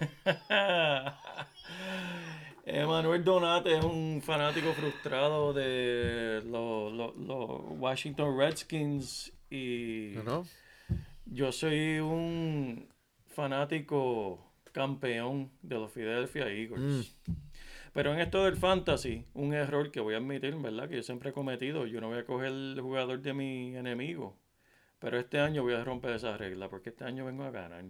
Emanuel 2.68 3.22
Donate 3.22 3.78
es 3.78 3.84
un 3.84 4.20
fanático 4.22 4.72
frustrado 4.72 5.52
de 5.52 6.42
los, 6.44 6.92
los- 6.92 7.16
los 7.16 7.60
Washington 7.78 8.36
Redskins 8.36 9.32
y 9.48 10.14
¿No? 10.16 10.22
no? 10.24 10.46
yo 11.26 11.52
soy 11.52 12.00
un 12.00 12.88
fanático 13.28 14.44
campeón 14.72 15.50
de 15.62 15.76
los 15.76 15.92
Philadelphia 15.92 16.48
Eagles. 16.48 17.16
Pero 17.92 18.12
en 18.12 18.20
esto 18.20 18.44
del 18.44 18.56
fantasy, 18.56 19.24
un 19.34 19.54
error 19.54 19.90
que 19.92 20.00
voy 20.00 20.14
a 20.14 20.18
admitir, 20.18 20.54
¿verdad? 20.56 20.88
Que 20.88 20.96
yo 20.96 21.02
siempre 21.02 21.30
he 21.30 21.32
cometido. 21.32 21.86
Yo 21.86 22.00
no 22.00 22.08
voy 22.08 22.18
a 22.18 22.26
coger 22.26 22.48
el 22.48 22.78
jugador 22.82 23.20
de 23.22 23.32
mi 23.32 23.74
enemigo. 23.76 24.36
Pero 24.98 25.18
este 25.18 25.38
año 25.38 25.62
voy 25.62 25.74
a 25.74 25.84
romper 25.84 26.12
esa 26.12 26.36
regla 26.36 26.68
porque 26.68 26.90
este 26.90 27.04
año 27.04 27.24
vengo 27.24 27.44
a 27.44 27.50
ganar. 27.50 27.84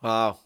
Wow. 0.00 0.36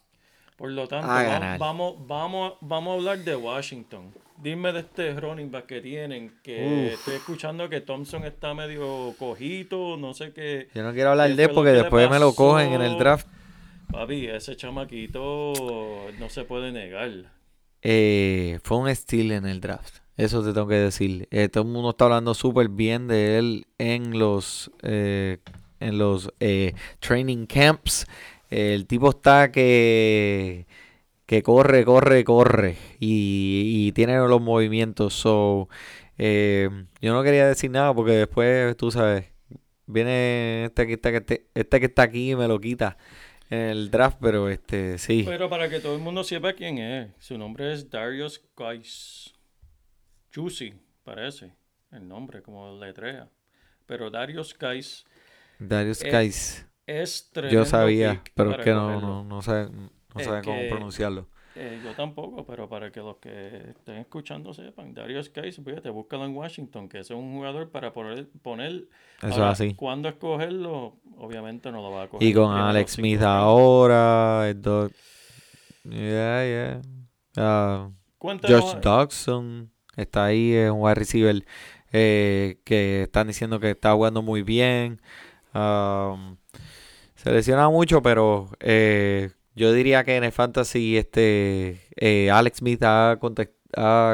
Por 0.56 0.70
lo 0.70 0.86
tanto, 0.86 1.10
A 1.10 1.14
va- 1.14 1.22
ganar. 1.24 1.58
vamos, 1.58 1.94
vamos, 2.06 2.54
vamos 2.60 2.92
a 2.92 2.94
hablar 2.98 3.18
de 3.24 3.34
Washington. 3.36 4.12
Dime 4.40 4.72
de 4.72 4.80
este 4.80 5.12
running 5.18 5.50
back 5.50 5.66
que 5.66 5.80
tienen, 5.80 6.32
que 6.42 6.86
Uf. 6.88 6.94
estoy 6.98 7.14
escuchando 7.14 7.68
que 7.68 7.80
Thompson 7.80 8.24
está 8.24 8.52
medio 8.54 9.14
cojito, 9.18 9.96
no 9.96 10.12
sé 10.14 10.32
qué. 10.32 10.68
Yo 10.74 10.82
no 10.82 10.92
quiero 10.92 11.10
hablar 11.10 11.30
¿Qué 11.30 11.36
de 11.36 11.42
él 11.44 11.50
porque 11.54 11.70
después 11.70 12.08
me 12.10 12.18
lo 12.18 12.34
cogen 12.34 12.72
en 12.72 12.82
el 12.82 12.98
draft. 12.98 13.26
Papi, 13.90 14.26
ese 14.26 14.56
chamaquito 14.56 15.52
no 16.18 16.28
se 16.28 16.44
puede 16.44 16.72
negar. 16.72 17.10
Eh, 17.82 18.58
fue 18.62 18.78
un 18.78 18.94
steal 18.94 19.32
en 19.32 19.46
el 19.46 19.60
draft. 19.60 19.98
Eso 20.16 20.42
te 20.44 20.52
tengo 20.52 20.66
que 20.68 20.74
decir. 20.76 21.28
Eh, 21.30 21.48
todo 21.48 21.64
el 21.64 21.70
mundo 21.70 21.90
está 21.90 22.04
hablando 22.04 22.34
súper 22.34 22.68
bien 22.68 23.08
de 23.08 23.38
él 23.38 23.66
en 23.78 24.18
los, 24.18 24.70
eh, 24.82 25.38
en 25.80 25.98
los 25.98 26.32
eh, 26.40 26.74
training 27.00 27.46
camps. 27.46 28.06
El 28.54 28.86
tipo 28.86 29.10
está 29.10 29.50
que, 29.50 30.66
que 31.26 31.42
corre, 31.42 31.84
corre, 31.84 32.22
corre. 32.22 32.76
Y, 33.00 33.86
y 33.88 33.92
tiene 33.92 34.16
los 34.16 34.40
movimientos. 34.40 35.14
So, 35.14 35.68
eh, 36.18 36.68
yo 37.00 37.12
no 37.12 37.22
quería 37.24 37.48
decir 37.48 37.70
nada 37.70 37.92
porque 37.92 38.12
después, 38.12 38.76
tú 38.76 38.92
sabes, 38.92 39.26
viene 39.86 40.66
este 40.66 40.86
que 40.86 40.92
está, 40.94 41.10
este, 41.10 41.46
este 41.54 41.80
que 41.80 41.86
está 41.86 42.02
aquí 42.02 42.30
y 42.30 42.36
me 42.36 42.46
lo 42.46 42.60
quita 42.60 42.96
en 43.50 43.60
el 43.60 43.90
draft. 43.90 44.18
Pero 44.20 44.48
este, 44.48 44.98
sí. 44.98 45.24
Pero 45.26 45.50
para 45.50 45.68
que 45.68 45.80
todo 45.80 45.96
el 45.96 46.00
mundo 46.00 46.22
sepa 46.22 46.52
quién 46.52 46.78
es, 46.78 47.10
su 47.18 47.36
nombre 47.36 47.72
es 47.72 47.90
Darius 47.90 48.40
Guys. 48.56 49.34
Juicy, 50.32 50.74
parece 51.02 51.52
el 51.90 52.06
nombre, 52.06 52.40
como 52.42 52.78
letrea. 52.78 53.28
Pero 53.86 54.10
Darius 54.10 54.56
Guys 54.58 55.04
Darius 55.58 56.02
Guys. 56.02 56.66
Es 56.86 57.30
tremendo 57.32 57.60
Yo 57.60 57.64
sabía, 57.64 58.12
pick 58.22 58.32
pero 58.34 58.50
es 58.52 58.58
que 58.64 58.70
no, 58.70 59.00
no, 59.00 59.24
no 59.24 59.42
saben, 59.42 59.90
no 60.14 60.20
Es 60.20 60.26
saben 60.26 60.44
cómo 60.44 60.58
que- 60.58 60.68
pronunciarlo. 60.68 61.28
Eh, 61.56 61.80
yo 61.84 61.92
tampoco, 61.94 62.44
pero 62.44 62.68
para 62.68 62.90
que 62.90 62.98
los 62.98 63.18
que 63.18 63.70
estén 63.70 63.98
escuchando 63.98 64.52
sepan, 64.52 64.92
Darius 64.92 65.32
Guys, 65.32 65.60
fíjate, 65.64 65.88
búscalo 65.88 66.24
en 66.24 66.34
Washington, 66.34 66.88
que 66.88 66.98
ese 66.98 67.12
es 67.14 67.18
un 67.18 67.32
jugador 67.32 67.70
para 67.70 67.92
poner, 67.92 68.28
poner 68.42 68.88
Eso 69.22 69.34
ahora, 69.34 69.50
así. 69.50 69.72
cuando 69.76 70.08
escogerlo, 70.08 70.96
obviamente 71.16 71.70
no 71.70 71.80
lo 71.80 71.92
va 71.92 72.02
a 72.02 72.08
coger. 72.08 72.26
Y 72.26 72.34
con 72.34 72.52
Alex 72.56 72.94
Smith 72.94 73.22
ahora, 73.22 74.48
el 74.48 74.60
doc. 74.60 74.90
Yeah, 75.84 76.44
yeah. 76.44 76.82
Ah, 77.36 77.88
Cuéntanos, 78.18 78.60
Josh 78.72 78.80
Dodson 78.80 79.70
está 79.96 80.24
ahí, 80.24 80.54
es 80.54 80.70
un 80.72 80.80
wide 80.82 80.94
receiver 80.96 81.44
eh, 81.92 82.58
que 82.64 83.02
están 83.02 83.28
diciendo 83.28 83.60
que 83.60 83.70
está 83.70 83.92
jugando 83.92 84.22
muy 84.22 84.42
bien. 84.42 85.00
Um, 85.54 86.36
se 87.24 87.32
lesiona 87.32 87.70
mucho, 87.70 88.02
pero 88.02 88.50
eh, 88.60 89.30
yo 89.56 89.72
diría 89.72 90.04
que 90.04 90.16
en 90.16 90.24
el 90.24 90.32
fantasy 90.32 90.98
este 90.98 91.80
eh, 91.96 92.30
Alex 92.30 92.58
Smith 92.58 92.82
ha, 92.82 93.18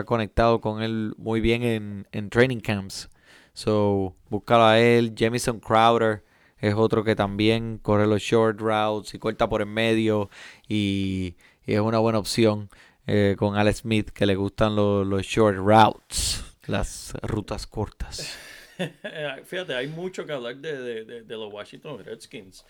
conectado 0.06 0.60
con 0.60 0.80
él 0.80 1.14
muy 1.18 1.40
bien 1.40 1.64
en, 1.64 2.06
en 2.12 2.30
training 2.30 2.60
camps. 2.60 3.10
So, 3.52 4.14
búscalo 4.30 4.64
a 4.64 4.78
él. 4.78 5.12
Jamison 5.18 5.58
Crowder 5.58 6.24
es 6.58 6.74
otro 6.74 7.02
que 7.02 7.16
también 7.16 7.78
corre 7.78 8.06
los 8.06 8.22
short 8.22 8.60
routes 8.60 9.12
y 9.12 9.18
corta 9.18 9.48
por 9.48 9.60
en 9.60 9.74
medio 9.74 10.30
y, 10.68 11.34
es 11.66 11.80
una 11.80 11.98
buena 11.98 12.18
opción 12.18 12.68
eh, 13.06 13.36
con 13.38 13.56
Alex 13.56 13.78
Smith 13.78 14.10
que 14.10 14.26
le 14.26 14.36
gustan 14.36 14.76
los 14.76 15.22
short 15.24 15.56
routes, 15.58 16.44
las 16.66 17.12
rutas 17.22 17.66
cortas. 17.66 18.38
Fíjate, 19.44 19.74
hay 19.74 19.88
mucho 19.88 20.26
que 20.26 20.32
hablar 20.32 20.56
de, 20.56 20.76
de, 20.78 21.04
de, 21.04 21.22
de 21.22 21.36
los 21.36 21.52
Washington 21.52 22.04
Redskins. 22.04 22.64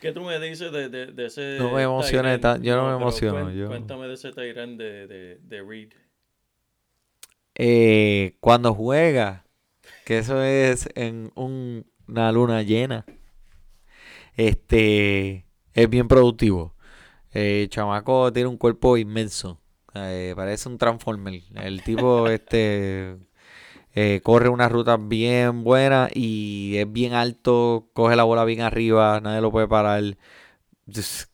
¿Qué 0.00 0.12
tú 0.12 0.22
me 0.22 0.38
dices 0.40 0.72
de, 0.72 0.88
de, 0.88 1.06
de 1.06 1.26
ese. 1.26 1.58
No 1.58 1.72
me 1.72 1.82
tan- 2.38 2.62
yo 2.62 2.76
no 2.76 2.88
me 2.88 2.96
emociono, 2.96 3.50
cuen- 3.50 3.54
yo- 3.54 3.68
Cuéntame 3.68 4.08
de 4.08 4.14
ese 4.14 4.32
Tyrant 4.32 4.78
de, 4.78 5.06
de, 5.06 5.38
de 5.42 5.62
Reed. 5.62 5.92
Eh, 7.54 8.36
cuando 8.40 8.72
juega, 8.74 9.44
que 10.04 10.18
eso 10.18 10.42
es 10.42 10.88
en 10.94 11.30
un- 11.34 11.86
una 12.08 12.32
luna 12.32 12.62
llena, 12.62 13.04
este 14.36 15.46
es 15.74 15.90
bien 15.90 16.08
productivo. 16.08 16.74
Eh, 17.32 17.66
chamaco 17.70 18.32
tiene 18.32 18.48
un 18.48 18.56
cuerpo 18.56 18.96
inmenso, 18.96 19.60
eh, 19.94 20.32
parece 20.34 20.68
un 20.68 20.78
transformer. 20.78 21.42
El 21.56 21.82
tipo 21.82 22.28
este 22.28 23.18
eh, 23.94 24.20
corre 24.22 24.48
unas 24.48 24.72
rutas 24.72 24.98
bien 25.08 25.64
buenas 25.64 26.10
y 26.14 26.76
es 26.78 26.90
bien 26.92 27.14
alto, 27.14 27.88
coge 27.94 28.16
la 28.16 28.24
bola 28.24 28.44
bien 28.44 28.60
arriba, 28.62 29.20
nadie 29.20 29.40
lo 29.40 29.50
puede 29.52 29.68
parar. 29.68 30.02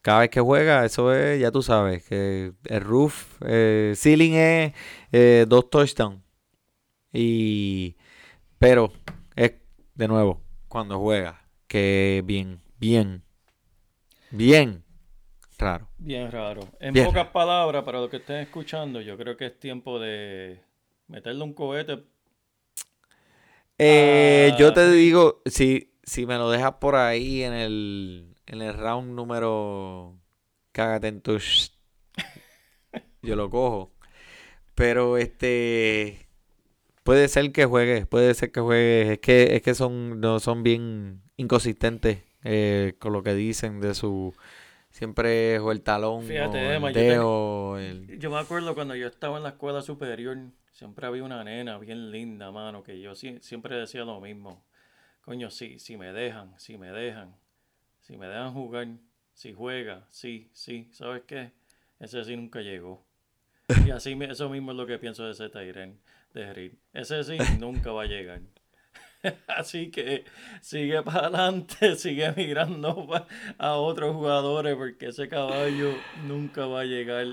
Cada 0.02 0.20
vez 0.20 0.30
que 0.30 0.40
juega, 0.40 0.84
eso 0.84 1.14
es, 1.14 1.40
ya 1.40 1.50
tú 1.50 1.62
sabes, 1.62 2.04
que 2.04 2.52
el 2.64 2.80
roof, 2.82 3.40
eh, 3.46 3.94
ceiling 3.96 4.34
es 4.34 4.72
eh, 5.12 5.46
dos 5.48 5.70
touchdowns. 5.70 6.20
Y, 7.12 7.96
pero 8.58 8.92
es 9.36 9.54
de 9.94 10.08
nuevo, 10.08 10.42
cuando 10.68 10.98
juega, 11.00 11.48
que 11.68 12.22
bien, 12.26 12.60
bien, 12.78 13.24
bien 14.30 14.84
raro. 15.58 15.88
Bien 15.98 16.30
raro. 16.30 16.60
En 16.80 16.94
Bien 16.94 17.02
pocas 17.02 17.28
raro. 17.28 17.28
palabras, 17.28 17.82
para 17.84 18.00
los 18.00 18.10
que 18.10 18.18
estén 18.18 18.36
escuchando, 18.36 19.00
yo 19.00 19.16
creo 19.16 19.36
que 19.36 19.46
es 19.46 19.58
tiempo 19.58 19.98
de 19.98 20.60
meterle 21.08 21.42
un 21.44 21.54
cohete. 21.54 22.04
Eh, 23.78 24.52
yo 24.58 24.72
te 24.72 24.80
Ah. 24.80 24.90
digo, 24.90 25.42
si, 25.46 25.92
si 26.02 26.26
me 26.26 26.36
lo 26.36 26.50
dejas 26.50 26.74
por 26.74 26.96
ahí 26.96 27.42
en 27.42 27.52
el, 27.52 28.34
en 28.46 28.62
el 28.62 28.74
round 28.74 29.12
número, 29.14 30.18
cágate 30.72 31.08
en 31.08 31.20
tu 31.20 31.38
yo 33.22 33.36
lo 33.36 33.50
cojo. 33.50 33.92
Pero 34.74 35.16
este 35.18 36.26
puede 37.02 37.28
ser 37.28 37.52
que 37.52 37.64
juegue, 37.66 38.06
puede 38.06 38.34
ser 38.34 38.52
que 38.52 38.60
juegue. 38.60 39.12
Es 39.14 39.18
que, 39.20 39.56
es 39.56 39.62
que 39.62 39.74
son, 39.74 40.20
no, 40.20 40.40
son 40.40 40.62
bien 40.62 41.22
inconsistentes 41.36 42.22
eh, 42.44 42.94
con 42.98 43.12
lo 43.12 43.22
que 43.22 43.34
dicen 43.34 43.80
de 43.80 43.94
su 43.94 44.34
siempre 44.90 45.58
o 45.58 45.72
el 45.72 45.82
talón 45.82 46.24
Fíjate, 46.24 46.58
o 46.66 46.72
Emma, 46.72 46.88
el 46.88 46.94
yo 46.94 47.00
te- 47.00 47.06
dedo. 47.10 47.78
el- 47.78 48.18
Yo 48.18 48.30
me 48.30 48.38
acuerdo 48.38 48.74
cuando 48.74 48.94
yo 48.96 49.06
estaba 49.06 49.36
en 49.36 49.42
la 49.42 49.50
escuela 49.50 49.82
superior, 49.82 50.38
siempre 50.76 51.06
había 51.06 51.24
una 51.24 51.44
nena 51.44 51.78
bien 51.78 52.10
linda, 52.12 52.50
mano, 52.52 52.82
que 52.84 53.00
yo 53.00 53.12
sie- 53.14 53.40
siempre 53.42 53.76
decía 53.76 54.04
lo 54.04 54.20
mismo. 54.20 54.64
Coño, 55.22 55.50
sí, 55.50 55.78
si 55.80 55.96
me 55.98 56.12
dejan, 56.12 56.58
si 56.58 56.78
me 56.78 56.90
dejan, 56.92 57.36
si 58.00 58.16
me 58.18 58.28
dejan 58.28 58.54
jugar, 58.54 58.88
si 59.34 59.52
juega, 59.54 60.06
sí, 60.10 60.50
sí, 60.54 60.88
¿sabes 60.92 61.24
qué? 61.26 61.52
Ese 62.00 62.24
sí 62.24 62.36
nunca 62.36 62.60
llegó. 62.62 63.06
Y 63.86 63.90
así, 63.90 64.18
eso 64.22 64.48
mismo 64.50 64.72
es 64.72 64.76
lo 64.78 64.86
que 64.86 64.98
pienso 64.98 65.24
de 65.26 65.32
ese 65.32 65.48
Tyren, 65.50 66.00
de 66.34 66.54
Reed. 66.54 66.74
Ese 66.94 67.24
sí 67.24 67.38
nunca 67.60 67.92
va 67.92 68.04
a 68.04 68.06
llegar. 68.06 68.42
Así 69.48 69.90
que 69.90 70.24
sigue 70.60 71.02
para 71.02 71.20
adelante, 71.28 71.96
sigue 71.96 72.32
migrando 72.32 73.06
pa- 73.06 73.26
a 73.58 73.74
otros 73.76 74.14
jugadores 74.14 74.76
porque 74.76 75.08
ese 75.08 75.28
caballo 75.28 76.06
nunca 76.14 76.66
va 76.66 76.80
a 76.82 76.84
llegar 76.84 77.26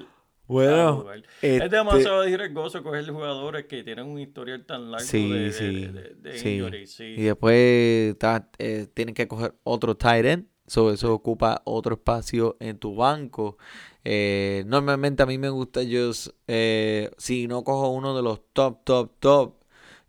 Bueno, 0.47 1.05
este- 1.41 1.65
Es 1.65 1.71
demasiado 1.71 2.23
riesgoso 2.23 2.83
coger 2.83 3.09
jugadores 3.09 3.65
que 3.65 3.83
tienen 3.83 4.05
un 4.07 4.19
historial 4.19 4.65
tan 4.65 4.91
largo 4.91 5.05
Sí, 5.07 5.29
de, 5.31 5.51
sí, 5.53 5.87
de- 5.87 6.15
de 6.15 6.33
sí. 6.37 6.87
sí. 6.87 7.15
Y 7.17 7.23
después 7.23 8.17
ta- 8.17 8.49
eh, 8.57 8.87
tienen 8.93 9.15
que 9.15 9.27
coger 9.27 9.55
otro 9.63 9.95
tight 9.95 10.25
end. 10.25 10.47
So, 10.65 10.91
eso 10.91 11.13
ocupa 11.13 11.61
otro 11.65 11.95
espacio 11.95 12.55
en 12.59 12.77
tu 12.77 12.95
banco. 12.95 13.57
Eh, 14.03 14.63
normalmente 14.65 15.21
a 15.21 15.25
mí 15.25 15.37
me 15.37 15.49
gusta 15.49 15.83
yo, 15.83 16.11
eh, 16.47 17.11
si 17.17 17.47
no 17.47 17.63
cojo 17.63 17.89
uno 17.89 18.15
de 18.15 18.21
los 18.23 18.41
top, 18.53 18.83
top, 18.85 19.11
top, 19.19 19.55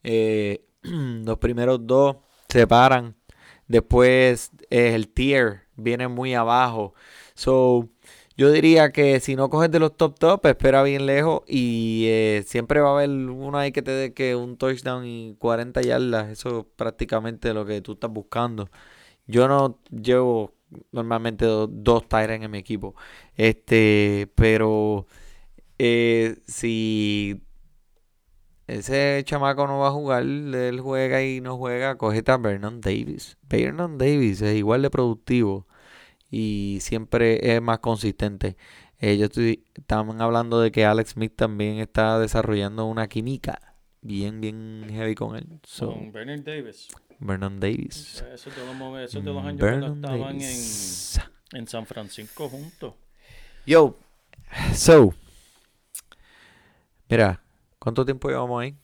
los 0.83 1.39
primeros 1.39 1.87
dos 1.87 2.17
se 2.49 2.67
paran. 2.67 3.17
Después 3.67 4.53
el 4.71 5.09
tier 5.09 5.63
viene 5.77 6.09
muy 6.09 6.35
abajo. 6.35 6.95
So, 7.35 7.89
yo 8.37 8.51
diría 8.51 8.91
que 8.93 9.21
si 9.21 9.37
no 9.37 9.49
coges 9.51 9.71
de 9.71 9.79
los 9.81 9.97
top 9.97 10.19
top, 10.19 10.47
espera 10.47 10.83
bien 10.83 11.07
lejos 11.07 11.43
y 11.47 12.05
eh, 12.09 12.45
siempre 12.47 12.81
va 12.81 12.91
a 12.91 12.93
haber 12.95 13.11
uno 13.11 13.59
ahí 13.59 13.73
que 13.73 13.83
te 13.83 13.93
dé 13.93 14.13
que 14.15 14.35
un 14.37 14.57
touchdown 14.57 15.07
y 15.07 15.37
40 15.39 15.83
yardas. 15.83 16.31
Eso 16.31 16.61
es 16.61 16.67
prácticamente 16.77 17.55
lo 17.55 17.65
que 17.67 17.81
tú 17.81 17.93
estás 17.93 18.11
buscando. 18.11 18.71
Yo 19.27 19.49
no 19.49 19.81
llevo 19.91 20.55
normalmente 20.93 21.47
do- 21.47 21.67
dos 21.69 22.09
Tyrants 22.09 22.45
en 22.45 22.51
mi 22.53 22.59
equipo. 22.59 22.95
Este, 23.37 24.31
pero 24.37 25.07
eh, 25.79 26.37
si 26.47 27.43
ese 28.67 29.23
chamaco 29.25 29.67
no 29.67 29.79
va 29.81 29.89
a 29.89 29.93
jugar, 29.93 30.23
él 30.23 30.81
juega 30.83 31.23
y 31.23 31.41
no 31.41 31.57
juega, 31.59 31.97
cógete 31.99 32.33
a 32.33 32.39
Vernon 32.39 32.81
Davis. 32.81 33.37
Vernon 33.43 33.99
Davis 33.99 34.41
es 34.43 34.57
igual 34.57 34.83
de 34.83 34.91
productivo 34.91 35.67
y 36.35 36.81
siempre 36.81 37.55
es 37.55 37.63
más 37.63 37.79
consistente. 37.79 38.57
Eh, 38.99 39.17
yo 39.17 39.27
estoy, 39.27 39.65
estaban 39.75 40.21
hablando 40.21 40.61
de 40.61 40.73
que 40.73 40.85
Alex 40.85 41.11
Smith 41.11 41.35
también 41.37 41.79
está 41.79 42.19
desarrollando 42.19 42.87
una 42.87 43.07
química 43.09 43.77
bien, 44.01 44.41
bien 44.41 44.87
heavy 44.91 45.15
con 45.15 45.37
él. 45.37 45.47
So, 45.63 45.93
Con 45.93 46.11
Bernard 46.13 46.43
Davis. 46.43 46.89
Vernon 47.21 47.61
Davis. 47.61 48.25
Esos 48.33 48.55
de 48.57 48.67
los, 48.67 48.75
momen- 48.75 49.05
esos 49.05 49.25
de 49.25 49.33
los 49.33 49.45
años 49.45 49.61
cuando 49.61 49.67
Vernon 49.67 49.97
estaban 50.05 50.41
en, 50.41 51.61
en 51.61 51.67
San 51.69 51.87
Francisco 51.87 52.49
juntos. 52.49 52.95
Yo, 53.67 53.97
so, 54.75 55.15
mira, 57.09 57.41
¿cuánto 57.79 58.05
tiempo 58.05 58.29
llevamos 58.29 58.61
ahí? 58.63 58.77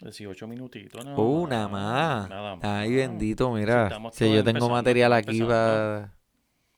18 0.00 0.46
minutitos, 0.46 1.04
nada 1.04 1.16
Una 1.18 1.68
más. 1.68 2.28
Nada 2.28 2.56
más. 2.56 2.64
Ay, 2.64 2.94
bendito, 2.94 3.50
mira. 3.52 3.90
Si 4.12 4.32
yo 4.32 4.44
tengo 4.44 4.68
material 4.68 5.12
aquí 5.12 5.42
para 5.42 6.14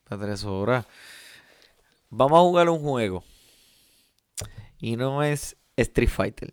tres 0.09 0.43
horas. 0.43 0.85
Vamos 2.09 2.37
a 2.39 2.41
jugar 2.41 2.69
un 2.69 2.79
juego. 2.79 3.23
Y 4.79 4.95
no 4.95 5.23
es 5.23 5.55
Street 5.77 6.09
Fighter. 6.09 6.51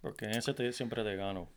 Porque 0.00 0.26
en 0.26 0.32
ese 0.32 0.54
te- 0.54 0.72
siempre 0.72 1.02
te 1.02 1.16
gano. 1.16 1.48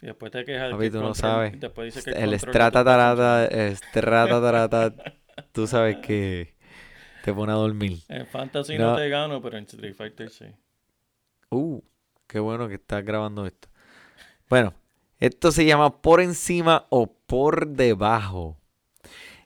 Y 0.00 0.06
después 0.06 0.32
te 0.32 0.44
quejas 0.44 0.70
Papi, 0.70 0.84
que 0.84 0.90
tú 0.90 1.00
no 1.00 1.14
sabes. 1.14 1.58
Después 1.60 1.94
dice 1.94 2.10
que 2.10 2.18
El 2.18 2.30
de 2.30 2.38
Strata 2.38 2.82
Tarata, 2.84 3.48
Strata 3.74 4.40
Tarata, 4.40 4.94
tú 5.52 5.66
sabes 5.66 5.98
que 5.98 6.54
te 7.24 7.32
pone 7.34 7.52
a 7.52 7.56
dormir. 7.56 7.98
En 8.08 8.26
Fantasy 8.26 8.78
no. 8.78 8.92
No. 8.92 8.96
te 8.96 9.08
gano, 9.08 9.42
pero 9.42 9.58
en 9.58 9.64
Street 9.64 9.94
Fighter 9.94 10.30
sí. 10.30 10.46
Uh, 11.50 11.82
qué 12.32 12.40
bueno 12.40 12.66
que 12.66 12.76
estás 12.76 13.04
grabando 13.04 13.44
esto. 13.44 13.68
Bueno, 14.48 14.72
esto 15.18 15.52
se 15.52 15.66
llama 15.66 16.00
por 16.00 16.22
encima 16.22 16.86
o 16.88 17.06
por 17.26 17.68
debajo. 17.68 18.56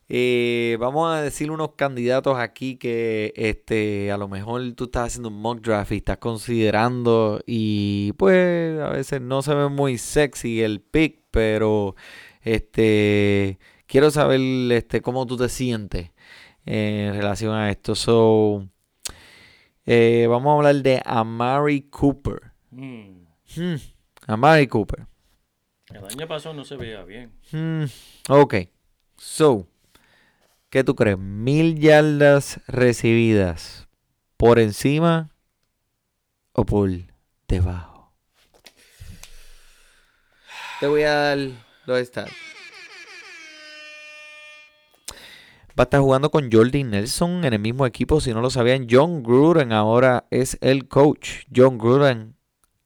Eh, 0.08 0.76
vamos 0.78 1.12
a 1.12 1.20
decir 1.20 1.50
unos 1.50 1.72
candidatos 1.74 2.38
aquí 2.38 2.76
que 2.76 3.32
este, 3.34 4.12
a 4.12 4.16
lo 4.16 4.28
mejor 4.28 4.72
tú 4.74 4.84
estás 4.84 5.08
haciendo 5.08 5.30
un 5.30 5.42
mock 5.42 5.62
draft 5.62 5.90
y 5.90 5.96
estás 5.96 6.18
considerando 6.18 7.40
y 7.44 8.12
pues 8.12 8.80
a 8.80 8.90
veces 8.90 9.20
no 9.20 9.42
se 9.42 9.52
ve 9.52 9.68
muy 9.68 9.98
sexy 9.98 10.62
el 10.62 10.80
pick, 10.80 11.22
pero 11.32 11.96
este 12.42 13.58
quiero 13.86 14.12
saber 14.12 14.40
este 14.70 15.02
cómo 15.02 15.26
tú 15.26 15.36
te 15.36 15.48
sientes 15.48 16.12
en 16.64 17.14
relación 17.14 17.52
a 17.52 17.68
esto. 17.68 17.96
So, 17.96 18.68
eh, 19.86 20.26
vamos 20.30 20.50
a 20.52 20.56
hablar 20.56 20.76
de 20.84 21.02
Amari 21.04 21.82
Cooper. 21.90 22.55
Mm. 22.76 23.26
Hmm, 23.56 23.76
Amari 24.26 24.66
Cooper. 24.66 25.06
El 25.88 26.04
año 26.04 26.28
pasado 26.28 26.54
no 26.54 26.62
se 26.64 26.76
veía 26.76 27.02
bien. 27.04 27.32
Hmm, 27.50 27.84
ok. 28.28 28.54
So, 29.16 29.66
¿qué 30.68 30.84
tú 30.84 30.94
crees? 30.94 31.16
¿Mil 31.16 31.78
yardas 31.80 32.60
recibidas 32.66 33.88
por 34.36 34.58
encima 34.58 35.30
o 36.52 36.66
por 36.66 36.90
debajo? 37.48 38.12
Te 40.78 40.86
voy 40.86 41.02
a 41.04 41.14
dar 41.14 41.38
los 41.86 42.06
stats. 42.06 42.32
Va 45.78 45.82
a 45.82 45.84
estar 45.84 46.00
jugando 46.00 46.30
con 46.30 46.52
Jordi 46.52 46.84
Nelson 46.84 47.46
en 47.46 47.54
el 47.54 47.58
mismo 47.58 47.86
equipo. 47.86 48.20
Si 48.20 48.34
no 48.34 48.42
lo 48.42 48.50
sabían, 48.50 48.86
John 48.90 49.22
Gruden 49.22 49.72
ahora 49.72 50.26
es 50.30 50.58
el 50.60 50.88
coach. 50.88 51.44
John 51.54 51.78
Gruden 51.78 52.35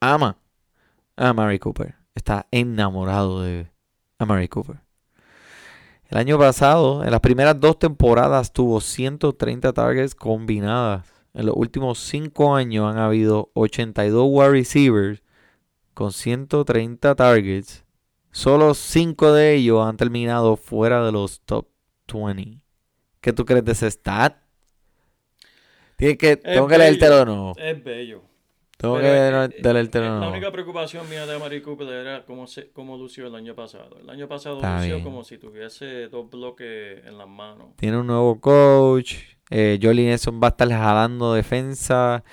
ama 0.00 0.38
a 1.16 1.32
Mary 1.32 1.58
Cooper. 1.58 1.94
Está 2.14 2.46
enamorado 2.50 3.42
de 3.42 3.70
Amari 4.18 4.48
Cooper. 4.48 4.80
El 6.08 6.18
año 6.18 6.38
pasado, 6.38 7.04
en 7.04 7.10
las 7.12 7.20
primeras 7.20 7.60
dos 7.60 7.78
temporadas, 7.78 8.52
tuvo 8.52 8.80
130 8.80 9.72
targets 9.72 10.14
combinadas 10.14 11.04
en 11.32 11.46
los 11.46 11.54
últimos 11.56 11.98
5 12.00 12.56
años 12.56 12.90
han 12.90 12.98
habido 12.98 13.50
82 13.54 14.26
wide 14.28 14.50
receivers 14.50 15.22
con 15.94 16.12
130 16.12 17.14
targets. 17.14 17.84
Solo 18.32 18.74
5 18.74 19.32
de 19.32 19.54
ellos 19.54 19.84
han 19.86 19.96
terminado 19.96 20.56
fuera 20.56 21.04
de 21.04 21.12
los 21.12 21.40
top 21.42 21.68
20. 22.12 22.60
¿Qué 23.20 23.32
tú 23.32 23.44
crees 23.44 23.64
de 23.64 23.72
ese 23.72 23.90
stat? 23.90 24.36
Tienes 25.96 26.16
que, 26.16 26.36
tengo 26.36 26.66
que 26.66 26.78
bello. 26.78 26.90
leértelo 26.90 27.22
o 27.22 27.24
no. 27.24 27.52
Es 27.56 27.84
bello. 27.84 28.22
Tengo 28.80 28.96
que 28.96 29.02
Pero, 29.02 29.46
leer- 29.46 29.54
eh, 29.58 29.72
leértelo 29.74 30.04
La 30.06 30.20
no. 30.20 30.30
única 30.30 30.50
preocupación 30.50 31.08
mía 31.10 31.26
de 31.26 31.34
Amari 31.36 31.60
Cooper 31.60 31.86
era 31.88 32.24
cómo, 32.24 32.46
se, 32.46 32.70
cómo 32.70 32.96
lució 32.96 33.26
el 33.26 33.34
año 33.34 33.54
pasado. 33.54 33.98
El 34.00 34.08
año 34.08 34.26
pasado 34.26 34.56
Está 34.56 34.78
lució 34.78 34.94
bien. 34.96 35.04
como 35.04 35.22
si 35.22 35.36
tuviese 35.36 36.08
dos 36.08 36.30
bloques 36.30 37.04
en 37.04 37.18
las 37.18 37.28
manos. 37.28 37.76
Tiene 37.76 37.98
un 37.98 38.06
nuevo 38.06 38.40
coach. 38.40 39.16
Eh, 39.50 39.78
Jolly 39.82 40.04
Nelson 40.04 40.40
va 40.42 40.46
a 40.46 40.50
estar 40.50 40.68
jalando 40.68 41.34
defensa. 41.34 42.24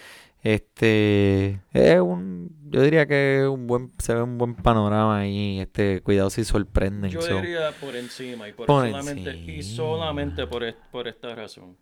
Este 0.41 1.59
es 1.73 1.99
un, 1.99 2.49
yo 2.69 2.81
diría 2.81 3.05
que 3.05 3.45
un 3.51 3.67
buen, 3.67 3.91
se 3.97 4.13
ve 4.15 4.21
un 4.21 4.37
buen 4.37 4.55
panorama 4.55 5.19
ahí. 5.19 5.59
Este, 5.59 5.99
cuidado 6.01 6.29
si 6.29 6.45
sorprenden. 6.45 7.11
Yo 7.11 7.21
so. 7.21 7.35
diría 7.41 7.71
por 7.81 7.93
encima 7.95 8.47
y 8.47 8.53
por, 8.53 8.67
Por 8.67 8.89
solamente 8.89 9.35
y 9.35 9.63
solamente 9.63 10.47
por, 10.47 10.63
por 10.91 11.07
esta 11.09 11.35
razón. 11.35 11.75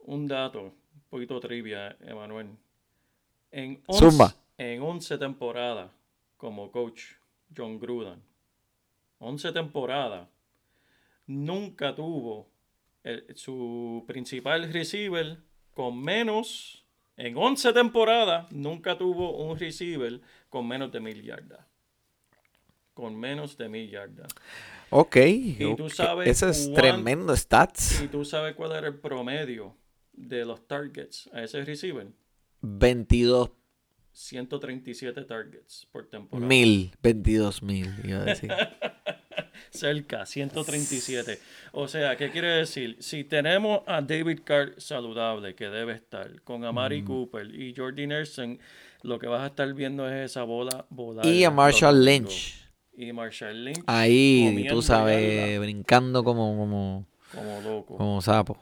Un 0.00 0.26
dato, 0.26 0.62
un 0.62 0.72
poquito 1.08 1.38
trivia, 1.38 1.96
Emanuel. 2.00 2.48
En 3.56 3.80
11, 3.86 4.04
Zumba. 4.10 4.34
en 4.58 4.82
11 4.82 5.16
temporadas 5.16 5.90
como 6.36 6.70
coach 6.70 7.02
John 7.56 7.78
Gruden, 7.78 8.22
11 9.18 9.50
temporadas, 9.50 10.28
nunca 11.26 11.94
tuvo 11.94 12.50
el- 13.02 13.24
su 13.34 14.04
principal 14.06 14.70
receiver 14.70 15.38
con 15.72 15.98
menos, 16.02 16.84
en 17.16 17.34
11 17.38 17.72
temporadas, 17.72 18.52
nunca 18.52 18.98
tuvo 18.98 19.38
un 19.38 19.58
receiver 19.58 20.20
con 20.50 20.68
menos 20.68 20.92
de 20.92 21.00
mil 21.00 21.22
yardas. 21.22 21.64
Con 22.92 23.16
menos 23.18 23.56
de 23.56 23.70
mil 23.70 23.88
yardas. 23.90 24.28
Ok, 24.90 25.16
tú 25.58 25.84
ok. 25.86 25.90
sabes 25.90 26.28
Eso 26.28 26.48
es 26.50 26.64
cuán- 26.68 26.74
tremendo 26.74 27.34
stats. 27.34 28.02
¿Y 28.02 28.08
tú 28.08 28.22
sabes 28.22 28.54
cuál 28.54 28.72
era 28.72 28.86
el 28.88 28.98
promedio 28.98 29.74
de 30.12 30.44
los 30.44 30.66
targets 30.68 31.30
a 31.32 31.42
ese 31.42 31.64
receiver? 31.64 32.06
22 32.62 33.50
137 34.12 35.24
targets 35.24 35.86
por 35.92 36.06
temporada. 36.08 36.46
mil, 36.48 36.90
22 37.02 37.62
mil, 37.62 37.92
iba 38.04 38.20
a 38.20 38.24
decir. 38.24 38.50
Cerca, 39.70 40.24
137. 40.24 41.38
O 41.72 41.86
sea, 41.88 42.16
¿qué 42.16 42.30
quiere 42.30 42.48
decir? 42.48 42.96
Si 43.00 43.24
tenemos 43.24 43.80
a 43.86 44.00
David 44.00 44.40
Carr 44.44 44.74
saludable, 44.78 45.54
que 45.54 45.68
debe 45.68 45.92
estar, 45.92 46.40
con 46.42 46.64
Amari 46.64 47.02
Mm. 47.02 47.06
Cooper 47.06 47.54
y 47.54 47.74
Jordi 47.76 48.06
Nelson, 48.06 48.58
lo 49.02 49.18
que 49.18 49.26
vas 49.26 49.42
a 49.42 49.46
estar 49.48 49.72
viendo 49.74 50.08
es 50.08 50.30
esa 50.30 50.44
bola 50.44 50.86
volar. 50.88 51.26
y 51.26 51.44
a 51.44 51.50
Marshall. 51.50 52.02
Lynch. 52.04 52.54
Y 52.96 53.12
Marshall 53.12 53.64
Lynch. 53.64 53.82
Ahí, 53.86 54.66
tú 54.70 54.80
sabes, 54.80 55.60
brincando 55.60 56.24
como, 56.24 56.56
como, 56.56 57.06
Como 57.34 57.60
loco. 57.60 57.96
como 57.98 58.22
sapo. 58.22 58.56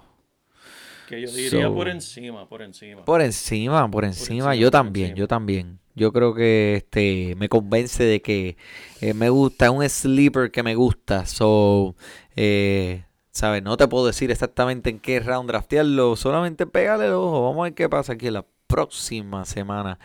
Que 1.07 1.21
yo 1.21 1.31
diría 1.31 1.67
So- 1.67 1.75
por 1.75 1.89
encima, 1.89 2.49
por 2.49 2.63
encima. 2.63 3.05
Por 3.05 3.21
encima, 3.21 3.91
por 3.91 4.05
encima, 4.05 4.55
yo 4.55 4.71
también, 4.71 5.11
encima. 5.11 5.19
yo 5.19 5.29
también. 5.29 5.79
Yo 5.95 6.13
creo 6.13 6.35
que 6.35 6.75
este 6.77 7.35
me 7.37 7.49
convence 7.49 8.03
de 8.03 8.21
que 8.21 8.57
eh, 9.01 9.15
me 9.15 9.29
gusta, 9.29 9.67
es 9.67 9.71
un 9.71 9.89
sleeper 9.89 10.51
que 10.51 10.63
me 10.63 10.75
gusta. 10.75 11.25
So, 11.27 11.95
eh, 12.35 13.05
¿sabes? 13.31 13.63
No 13.63 13.77
te 13.77 13.87
puedo 13.87 14.07
decir 14.07 14.31
exactamente 14.31 14.91
en 14.91 14.99
qué 14.99 15.21
round 15.21 15.49
draftearlo, 15.49 16.17
solamente 16.17 16.67
pégale 16.67 17.07
el 17.07 17.13
ojo. 17.13 17.43
Vamos 17.43 17.61
a 17.61 17.65
ver 17.65 17.75
qué 17.75 17.89
pasa 17.89 18.15
aquí 18.15 18.31
la 18.31 18.45
próxima 18.67 19.45
semana. 19.45 19.99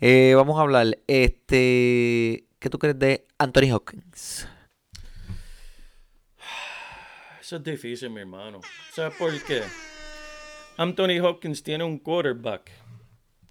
Eh, 0.00 0.32
vamos 0.34 0.58
a 0.58 0.62
hablar, 0.62 0.98
este, 1.06 2.44
¿qué 2.58 2.68
tú 2.70 2.78
crees 2.78 2.98
de 2.98 3.26
Anthony 3.38 3.72
Hopkins? 3.72 4.48
Eso 7.40 7.56
es 7.56 7.62
difícil, 7.62 8.10
mi 8.10 8.20
hermano. 8.22 8.60
¿Sabes 8.92 9.16
por 9.16 9.30
qué? 9.44 9.62
Anthony 10.76 11.18
Hopkins 11.22 11.62
tiene 11.62 11.84
un 11.84 11.98
quarterback 11.98 12.70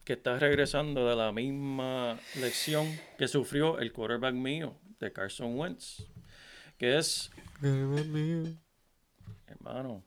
que 0.03 0.13
está 0.13 0.37
regresando 0.37 1.07
de 1.07 1.15
la 1.15 1.31
misma 1.31 2.19
lección 2.39 2.87
que 3.17 3.27
sufrió 3.27 3.79
el 3.79 3.91
quarterback 3.91 4.35
mío 4.35 4.75
de 4.99 5.11
Carson 5.11 5.57
Wentz. 5.57 6.05
Que 6.77 6.97
es, 6.97 7.31
hermano, 9.47 10.03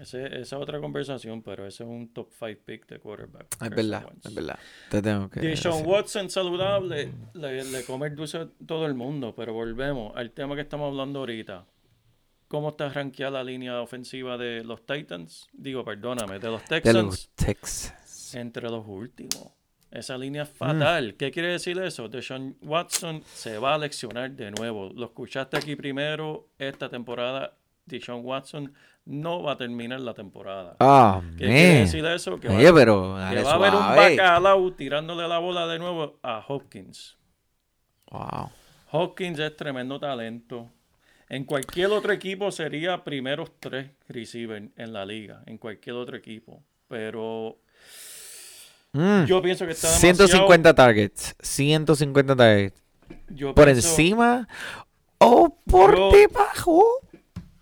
ese- 0.00 0.26
esa 0.26 0.40
es 0.40 0.52
otra 0.52 0.80
conversación, 0.80 1.42
pero 1.42 1.66
ese 1.66 1.84
es 1.84 1.88
un 1.88 2.12
top 2.12 2.30
5 2.38 2.60
pick 2.64 2.86
de 2.86 2.98
quarterback. 2.98 3.46
Es 3.52 3.56
Carson 3.56 3.76
verdad, 3.76 4.04
Wentz. 4.06 4.26
es 4.26 4.34
verdad. 4.34 4.58
Te 4.90 5.02
tengo 5.02 5.30
que 5.30 5.40
Deshaun. 5.40 5.86
Watson 5.86 6.28
saludable, 6.30 7.12
le, 7.34 7.64
le 7.64 7.84
come 7.84 8.08
el 8.08 8.16
dulce 8.16 8.38
a 8.38 8.48
todo 8.66 8.86
el 8.86 8.94
mundo, 8.94 9.34
pero 9.34 9.52
volvemos 9.52 10.12
al 10.16 10.32
tema 10.32 10.54
que 10.54 10.62
estamos 10.62 10.88
hablando 10.90 11.20
ahorita. 11.20 11.64
¿Cómo 12.50 12.70
está 12.70 12.88
rankeada 12.88 13.30
la 13.38 13.44
línea 13.44 13.80
ofensiva 13.80 14.36
de 14.36 14.64
los 14.64 14.84
Titans? 14.84 15.46
Digo, 15.52 15.84
perdóname, 15.84 16.40
de 16.40 16.48
los 16.48 16.60
de 16.62 16.80
Texans 16.80 17.04
los 17.06 17.28
Texas. 17.36 18.34
entre 18.34 18.68
los 18.68 18.84
últimos. 18.88 19.52
Esa 19.88 20.18
línea 20.18 20.42
es 20.42 20.50
Mm. 20.50 20.54
fatal. 20.56 21.14
¿Qué 21.16 21.30
quiere 21.30 21.48
decir 21.52 21.78
eso? 21.78 22.08
Deshaun 22.08 22.56
Watson 22.62 23.22
se 23.24 23.56
va 23.58 23.74
a 23.74 23.78
leccionar 23.78 24.32
de 24.32 24.50
nuevo. 24.50 24.90
Lo 24.92 25.06
escuchaste 25.06 25.58
aquí 25.58 25.76
primero 25.76 26.48
esta 26.58 26.88
temporada. 26.88 27.56
Deshaun 27.86 28.24
Watson 28.24 28.72
no 29.04 29.42
va 29.44 29.52
a 29.52 29.56
terminar 29.56 30.00
la 30.00 30.14
temporada. 30.14 30.74
Ah, 30.80 31.20
¿Qué 31.38 31.44
quiere 31.46 31.74
decir 31.82 32.04
eso? 32.04 32.40
Que 32.40 32.48
va- 32.48 32.56
Oye, 32.56 32.72
pero 32.72 33.14
que 33.30 33.42
va 33.44 33.50
a 33.52 33.54
haber 33.54 33.74
un 33.74 33.80
bacalao 33.96 34.72
tirándole 34.72 35.28
la 35.28 35.38
bola 35.38 35.68
de 35.68 35.78
nuevo 35.78 36.18
a 36.24 36.44
Hopkins. 36.48 37.16
Wow. 38.10 38.50
Hopkins 38.90 39.38
es 39.38 39.56
tremendo 39.56 40.00
talento. 40.00 40.68
En 41.30 41.44
cualquier 41.44 41.90
otro 41.92 42.12
equipo 42.12 42.50
sería 42.50 43.02
primeros 43.04 43.52
tres 43.60 43.88
receivers 44.08 44.66
en 44.76 44.92
la 44.92 45.06
liga. 45.06 45.42
En 45.46 45.56
cualquier 45.58 45.96
otro 45.96 46.16
equipo. 46.16 46.62
Pero 46.88 47.56
Mm. 48.92 49.24
yo 49.26 49.40
pienso 49.40 49.64
que 49.64 49.72
está 49.72 49.86
demasiado... 49.86 50.26
150 50.26 50.74
targets. 50.74 51.34
150 51.40 52.34
targets. 52.36 52.82
yo 53.28 53.54
¿Por 53.54 53.66
pienso- 53.66 53.88
encima 53.88 54.48
o 55.18 55.56
por 55.66 55.96
Yo- 55.96 56.10
debajo? 56.10 56.84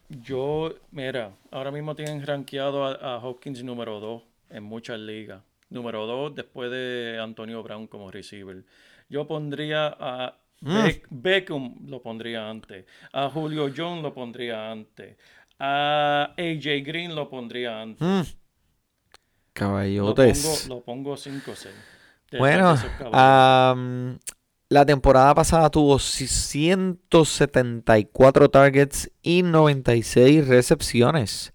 Yo, 0.09 0.75
mira, 0.91 1.33
ahora 1.51 1.71
mismo 1.71 1.95
tienen 1.95 2.27
rankeado 2.27 2.87
a, 2.87 2.95
a 2.95 3.19
Hopkins 3.19 3.63
número 3.63 4.01
2 4.01 4.23
en 4.51 4.63
muchas 4.63 4.99
ligas. 4.99 5.43
Número 5.69 6.07
2 6.07 6.35
después 6.35 6.71
de 6.71 7.19
Antonio 7.23 7.63
Brown 7.63 7.87
como 7.87 8.11
receiver. 8.11 8.65
Yo 9.11 9.27
pondría 9.27 9.87
a 10.01 10.35
Mm. 10.61 10.85
Beck- 10.85 11.07
Beckham, 11.11 11.75
lo 11.87 12.03
pondría 12.03 12.51
antes. 12.51 12.85
A 13.13 13.31
Julio 13.31 13.73
Jones 13.75 14.03
lo 14.03 14.13
pondría 14.13 14.71
antes. 14.71 15.17
A 15.59 16.35
AJ 16.37 16.83
Green 16.85 17.15
lo 17.15 17.31
pondría 17.31 17.81
antes. 17.83 18.07
Mm. 18.07 18.19
Lo 18.21 18.25
pongo, 18.25 18.39
Caballotes. 19.53 20.69
lo 20.69 20.81
pongo 20.83 21.17
5-6. 21.17 21.71
Bueno, 22.39 22.77
am, 23.13 24.19
la 24.69 24.85
temporada 24.87 25.35
pasada 25.35 25.71
tuvo 25.71 25.99
174 25.99 28.51
targets 28.51 29.11
y 29.23 29.43
96 29.43 30.47
recepciones. 30.47 31.53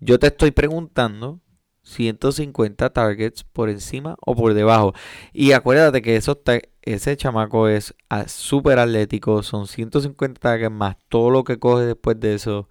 Yo 0.00 0.18
te 0.18 0.28
estoy 0.28 0.50
preguntando 0.52 1.40
150 1.82 2.90
targets 2.90 3.44
por 3.44 3.68
encima 3.68 4.16
o 4.24 4.34
por 4.34 4.54
debajo. 4.54 4.94
Y 5.32 5.52
acuérdate 5.52 6.00
que 6.02 6.16
esos 6.16 6.42
ese 6.82 7.16
chamaco 7.16 7.68
es 7.68 7.94
ah, 8.08 8.28
súper 8.28 8.78
atlético. 8.78 9.42
Son 9.42 9.66
150 9.66 10.40
targets 10.40 10.70
más 10.70 10.96
todo 11.08 11.30
lo 11.30 11.44
que 11.44 11.58
coge 11.58 11.84
después 11.84 12.18
de 12.20 12.34
eso. 12.34 12.68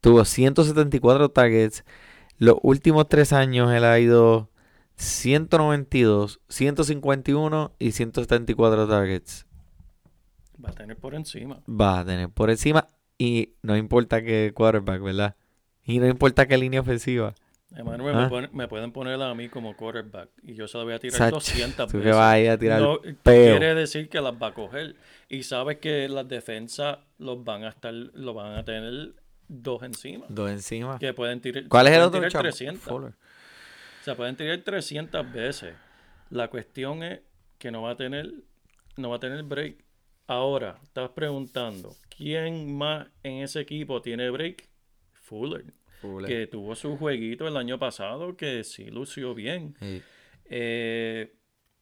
Tuvo 0.00 0.24
174 0.24 1.30
targets. 1.30 1.84
Los 2.38 2.56
últimos 2.62 3.08
tres 3.08 3.32
años 3.32 3.70
él 3.72 3.84
ha 3.84 3.98
ido 3.98 4.50
192, 4.96 6.40
151 6.48 7.72
y 7.78 7.92
174 7.92 8.88
targets. 8.88 9.46
Va 10.62 10.70
a 10.70 10.72
tener 10.72 10.96
por 10.96 11.14
encima. 11.14 11.60
Va 11.68 12.00
a 12.00 12.04
tener 12.04 12.30
por 12.30 12.50
encima 12.50 12.86
y 13.18 13.54
no 13.62 13.76
importa 13.76 14.22
qué 14.22 14.52
quarterback, 14.54 15.02
¿verdad? 15.02 15.36
Y 15.84 15.98
no 15.98 16.06
importa 16.06 16.46
qué 16.46 16.56
línea 16.56 16.80
ofensiva. 16.80 17.34
Emanuel, 17.76 18.14
Ah. 18.16 18.22
me, 18.24 18.28
pone- 18.28 18.48
me 18.52 18.68
pueden 18.68 18.90
poner 18.92 19.20
a 19.22 19.32
mí 19.34 19.48
como 19.48 19.76
quarterback 19.76 20.28
y 20.42 20.54
yo 20.54 20.66
se 20.66 20.76
lo 20.76 20.84
voy 20.84 20.94
a 20.94 20.98
tirar 20.98 21.16
Sacho, 21.18 21.36
200 21.36 21.86
tú 21.86 21.92
que 21.92 21.98
veces. 21.98 22.16
vas 22.16 22.34
a 22.34 22.38
ir 22.40 22.50
a 22.50 22.58
tirar 22.58 22.80
No, 22.80 23.00
quiere 23.22 23.74
decir 23.76 24.08
que 24.08 24.20
las 24.20 24.34
va 24.34 24.48
a 24.48 24.54
coger. 24.54 24.96
Y 25.28 25.44
sabes 25.44 25.78
que 25.78 26.08
las 26.08 26.26
defensas 26.26 26.98
los 27.18 27.44
van 27.44 27.62
a 27.64 27.68
estar, 27.68 27.92
lo 27.94 28.34
van 28.34 28.54
a 28.58 28.64
tener 28.64 29.14
dos 29.46 29.82
encima. 29.84 30.26
Dos 30.28 30.50
encima. 30.50 30.98
Que 30.98 31.14
pueden 31.14 31.40
tirar. 31.40 31.68
¿Cuál 31.68 31.86
es 31.86 31.92
el 31.94 32.02
otro 32.02 32.18
tirar 32.18 32.32
chamo? 32.32 32.42
300. 32.42 32.82
Fuller. 32.82 33.10
O 33.12 34.04
sea, 34.04 34.16
pueden 34.16 34.34
tirar 34.36 34.58
300 34.58 35.32
veces. 35.32 35.74
La 36.30 36.48
cuestión 36.48 37.02
es 37.04 37.20
que 37.58 37.70
no 37.70 37.82
va 37.82 37.90
a 37.92 37.96
tener, 37.96 38.32
no 38.96 39.10
va 39.10 39.16
a 39.16 39.20
tener 39.20 39.42
break. 39.44 39.84
Ahora, 40.26 40.78
estás 40.82 41.10
preguntando, 41.10 41.94
¿quién 42.16 42.76
más 42.76 43.06
en 43.22 43.42
ese 43.42 43.60
equipo 43.60 44.00
tiene 44.02 44.30
break? 44.30 44.68
Fuller. 45.12 45.64
Full. 46.00 46.24
que 46.26 46.46
tuvo 46.46 46.74
su 46.74 46.96
jueguito 46.96 47.46
el 47.46 47.56
año 47.56 47.78
pasado 47.78 48.36
que 48.36 48.64
sí 48.64 48.86
lució 48.86 49.34
bien. 49.34 49.74
Sí. 49.80 50.02
Eh, 50.46 51.34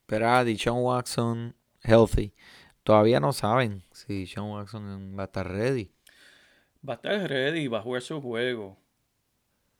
Pero 0.06 0.28
a 0.28 0.44
Deshaun 0.44 0.82
Watson, 0.82 1.54
healthy. 1.82 2.34
Todavía 2.82 3.20
no 3.20 3.32
saben 3.32 3.82
si 3.92 4.20
Deshaun 4.20 4.50
Watson 4.52 5.14
va 5.18 5.22
a 5.22 5.26
estar 5.26 5.46
ready. 5.50 5.90
va 6.88 6.94
a 6.94 6.96
estar 6.96 7.28
ready, 7.28 7.66
va 7.68 7.78
a 7.78 7.82
jugar 7.82 8.02
su 8.02 8.20
juego. 8.20 8.78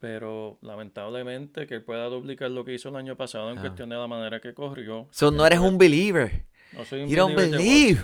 Pero 0.01 0.59
lamentablemente 0.63 1.67
que 1.67 1.75
él 1.77 1.83
pueda 1.83 2.05
duplicar 2.07 2.51
lo 2.51 2.65
que 2.65 2.75
hizo 2.75 2.89
el 2.91 2.97
año 2.97 3.17
pasado 3.17 3.51
en 3.51 3.59
Ah. 3.59 3.63
cuestión 3.63 3.89
de 3.89 3.97
la 3.97 4.07
manera 4.07 4.41
que 4.41 4.55
corrió. 4.55 5.09
So, 5.11 5.31
no 5.31 5.45
eres 5.47 5.59
un 5.59 5.77
believer. 5.79 6.45
No 6.73 6.85
soy 6.85 7.03
un 7.03 7.09
You 7.09 7.17
don't 7.17 7.35
believer 7.35 7.59
de 7.59 7.65
believe. 7.65 8.01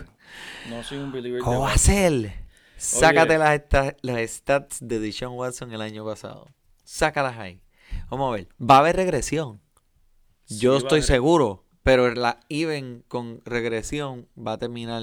No 0.70 0.82
soy 0.82 0.98
un 0.98 1.12
believer 1.12 1.40
¿Cómo 1.42 1.60
va 1.60 1.72
a 1.74 1.78
ser? 1.78 2.32
Sácate 2.76 3.38
las, 3.38 3.60
las 4.02 4.30
stats 4.30 4.78
de 4.80 4.98
Deshaun 4.98 5.36
Watson 5.38 5.72
el 5.72 5.80
año 5.80 6.04
pasado. 6.04 6.48
Sácalas 6.84 7.38
ahí. 7.38 7.60
Vamos 8.10 8.32
a 8.32 8.36
ver. 8.36 8.48
Va 8.60 8.76
a 8.76 8.78
haber 8.80 8.96
regresión. 8.96 9.60
Sí, 10.44 10.58
Yo 10.58 10.76
estoy 10.76 11.02
seguro. 11.02 11.64
Pero 11.82 12.14
la 12.14 12.40
even 12.48 13.04
con 13.08 13.42
regresión 13.44 14.26
va 14.36 14.52
a 14.52 14.58
terminar. 14.58 15.02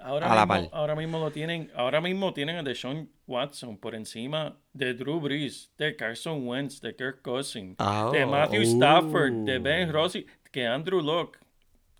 Ahora, 0.00 0.30
a 0.30 0.34
la 0.34 0.46
mismo, 0.46 0.70
par. 0.70 0.78
ahora 0.78 0.94
mismo 0.94 1.18
lo 1.18 1.30
tienen, 1.32 1.70
ahora 1.74 2.00
mismo 2.00 2.32
tienen 2.32 2.56
a 2.56 2.62
Deshaun 2.62 3.10
Watson 3.26 3.76
por 3.78 3.94
encima 3.94 4.56
de 4.72 4.94
Drew 4.94 5.20
Brees, 5.20 5.72
de 5.78 5.96
Carson 5.96 6.46
Wentz, 6.46 6.80
de 6.80 6.94
Kirk 6.94 7.22
Cousins, 7.22 7.74
Ah, 7.78 8.10
de 8.12 8.24
Matthew 8.26 8.60
oh. 8.60 8.64
Stafford, 8.64 9.32
de 9.44 9.58
Ben 9.58 9.92
Rossi, 9.92 10.26
que 10.52 10.66
Andrew 10.66 11.00
Locke. 11.00 11.38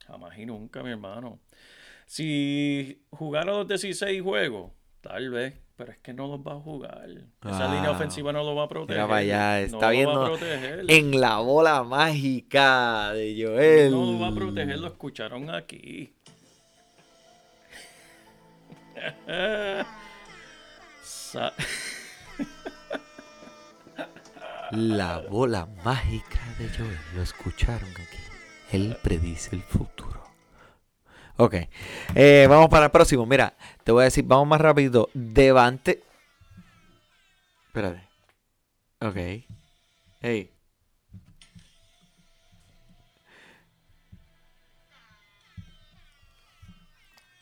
Jamás 0.07 0.39
y 0.39 0.47
nunca, 0.47 0.83
mi 0.83 0.91
hermano. 0.91 1.41
Si 2.07 3.03
jugara 3.11 3.53
los 3.53 3.67
16 3.67 4.23
juegos, 4.23 4.71
tal 5.09 5.31
vez, 5.31 5.55
pero 5.77 5.93
es 5.93 5.99
que 5.99 6.13
no 6.13 6.27
los 6.27 6.41
va 6.41 6.53
a 6.53 6.61
jugar. 6.61 7.09
Esa 7.45 7.67
Wow. 7.67 7.75
línea 7.75 7.91
ofensiva 7.91 8.33
no 8.33 8.43
lo 8.45 8.55
va 8.55 8.65
a 8.65 8.69
proteger. 8.69 8.97
Mira 8.97 9.09
para 9.09 9.21
allá. 9.21 9.61
no 9.69 9.77
Está 9.77 9.91
viendo 9.91 10.25
proteger. 10.25 10.85
en 10.89 11.21
la 11.21 11.39
bola 11.39 11.83
mágica 11.85 13.13
de 13.13 13.35
Joel. 13.45 13.91
No 13.91 14.13
lo 14.13 14.19
va 14.19 14.29
a 14.29 14.35
proteger, 14.35 14.79
lo 14.79 14.87
escucharon 14.89 15.51
aquí. 15.51 16.13
La 24.73 25.19
bola 25.31 25.67
mágica 25.85 26.41
de 26.59 26.69
Joel. 26.69 26.99
Lo 27.15 27.23
escucharon 27.23 27.91
aquí. 27.91 28.19
Él 28.73 28.97
predice 29.03 29.55
el 29.55 29.63
futuro. 29.63 30.26
Ok. 31.37 31.55
Eh, 32.15 32.47
vamos 32.49 32.69
para 32.69 32.87
el 32.87 32.91
próximo. 32.91 33.27
Mira, 33.27 33.55
te 33.85 33.93
voy 33.93 34.03
a 34.03 34.05
decir, 34.05 34.25
vamos 34.25 34.49
más 34.49 34.61
rápido. 34.61 35.11
Devante. 35.13 36.03
Espérate. 37.67 38.09
Ok. 39.01 39.17
Hey. 40.21 40.51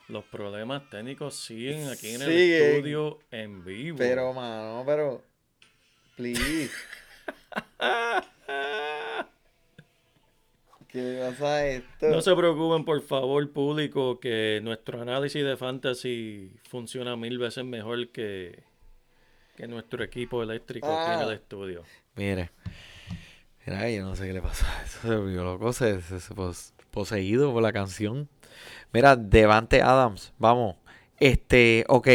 Los 0.09 0.25
problemas 0.25 0.91
técnicos 0.91 1.35
siguen 1.35 1.89
aquí 1.89 2.15
en 2.15 2.23
el 2.23 2.31
estudio 2.31 3.21
en 3.31 3.65
vivo. 3.65 3.99
mano, 4.35 4.83
pero. 4.85 5.23
Please. 6.17 6.71
¿Qué 10.95 11.19
pasa 11.29 11.67
esto? 11.67 12.07
No 12.09 12.21
se 12.21 12.33
preocupen, 12.37 12.85
por 12.85 13.01
favor, 13.03 13.51
público, 13.51 14.21
que 14.21 14.61
nuestro 14.63 15.03
análisis 15.03 15.45
de 15.45 15.57
fantasy 15.57 16.53
funciona 16.69 17.17
mil 17.17 17.37
veces 17.39 17.65
mejor 17.65 18.11
que, 18.11 18.63
que 19.57 19.67
nuestro 19.67 20.05
equipo 20.05 20.41
eléctrico 20.45 20.87
aquí 20.87 21.15
en 21.15 21.21
el 21.23 21.31
Ah. 21.31 21.35
estudio. 21.35 21.83
Mire. 22.15 22.53
Mira, 23.67 23.91
yo 23.91 24.05
no 24.05 24.15
sé 24.15 24.29
qué 24.29 24.35
le 24.35 24.41
pasó. 24.43 24.65
Eso 24.85 25.01
se 25.09 25.17
volvió 25.17 25.43
loco, 25.43 25.73
se, 25.73 26.01
se- 26.01 26.21
se 26.21 26.33
pos- 26.33 26.73
poseído 26.93 27.53
por 27.53 27.63
la 27.65 27.73
canción. 27.73 28.29
Mira, 28.93 29.17
Devante 29.17 29.83
Adams, 29.83 30.33
vamos. 30.39 30.77
Este, 31.19 31.85
ok. 31.89 32.07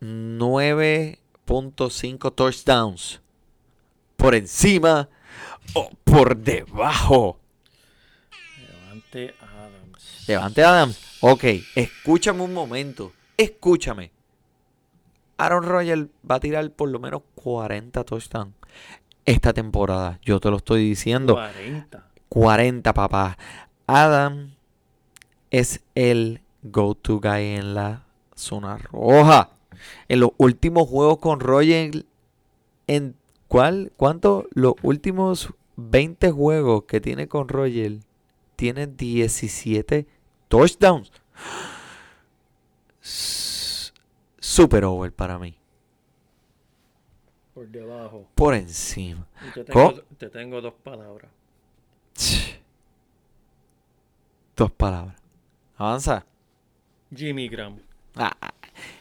9.5 0.00 2.32
touchdowns. 2.34 3.20
Por 4.16 4.34
encima 4.36 5.08
o 5.74 5.90
por 6.04 6.36
debajo. 6.36 7.37
Levante 9.12 9.34
Adams. 9.40 10.24
Devante 10.26 10.64
Adams. 10.64 11.18
Ok, 11.20 11.44
escúchame 11.74 12.42
un 12.42 12.52
momento. 12.52 13.12
Escúchame. 13.36 14.10
Aaron 15.38 15.62
Rodgers 15.62 16.06
va 16.28 16.36
a 16.36 16.40
tirar 16.40 16.70
por 16.72 16.88
lo 16.90 16.98
menos 16.98 17.22
40 17.36 18.04
touchdowns 18.04 18.54
esta 19.24 19.52
temporada. 19.52 20.18
Yo 20.22 20.40
te 20.40 20.50
lo 20.50 20.56
estoy 20.56 20.88
diciendo. 20.88 21.34
40. 21.34 22.06
40, 22.28 22.94
papá. 22.94 23.38
Adam 23.86 24.54
es 25.50 25.80
el 25.94 26.42
go-to 26.62 27.20
guy 27.20 27.56
en 27.56 27.74
la 27.74 28.04
zona 28.34 28.78
roja. 28.78 29.50
En 30.08 30.20
los 30.20 30.30
últimos 30.38 30.88
juegos 30.88 31.18
con 31.18 31.40
Roger, 31.40 32.04
¿en 32.86 33.14
cuál? 33.46 33.92
¿Cuánto? 33.96 34.46
Los 34.52 34.74
últimos 34.82 35.54
20 35.76 36.30
juegos 36.32 36.84
que 36.84 37.00
tiene 37.00 37.28
con 37.28 37.48
Roger, 37.48 37.98
tiene 38.58 38.88
17 38.88 40.04
touchdowns. 40.48 41.12
Super 44.40 44.84
over 44.84 45.12
para 45.12 45.38
mí. 45.38 45.54
Por 47.54 47.68
debajo. 47.68 48.26
Por 48.34 48.54
encima. 48.54 49.24
Y 49.48 49.52
te 49.52 49.64
¿Cómo? 49.72 49.90
tengo, 49.94 50.02
te 50.18 50.28
tengo 50.30 50.60
dos 50.60 50.74
palabras. 50.74 51.30
Dos 54.56 54.72
palabras. 54.72 55.14
Avanza. 55.76 56.26
Jimmy 57.14 57.48
Graham. 57.48 57.78
Ah, 58.16 58.32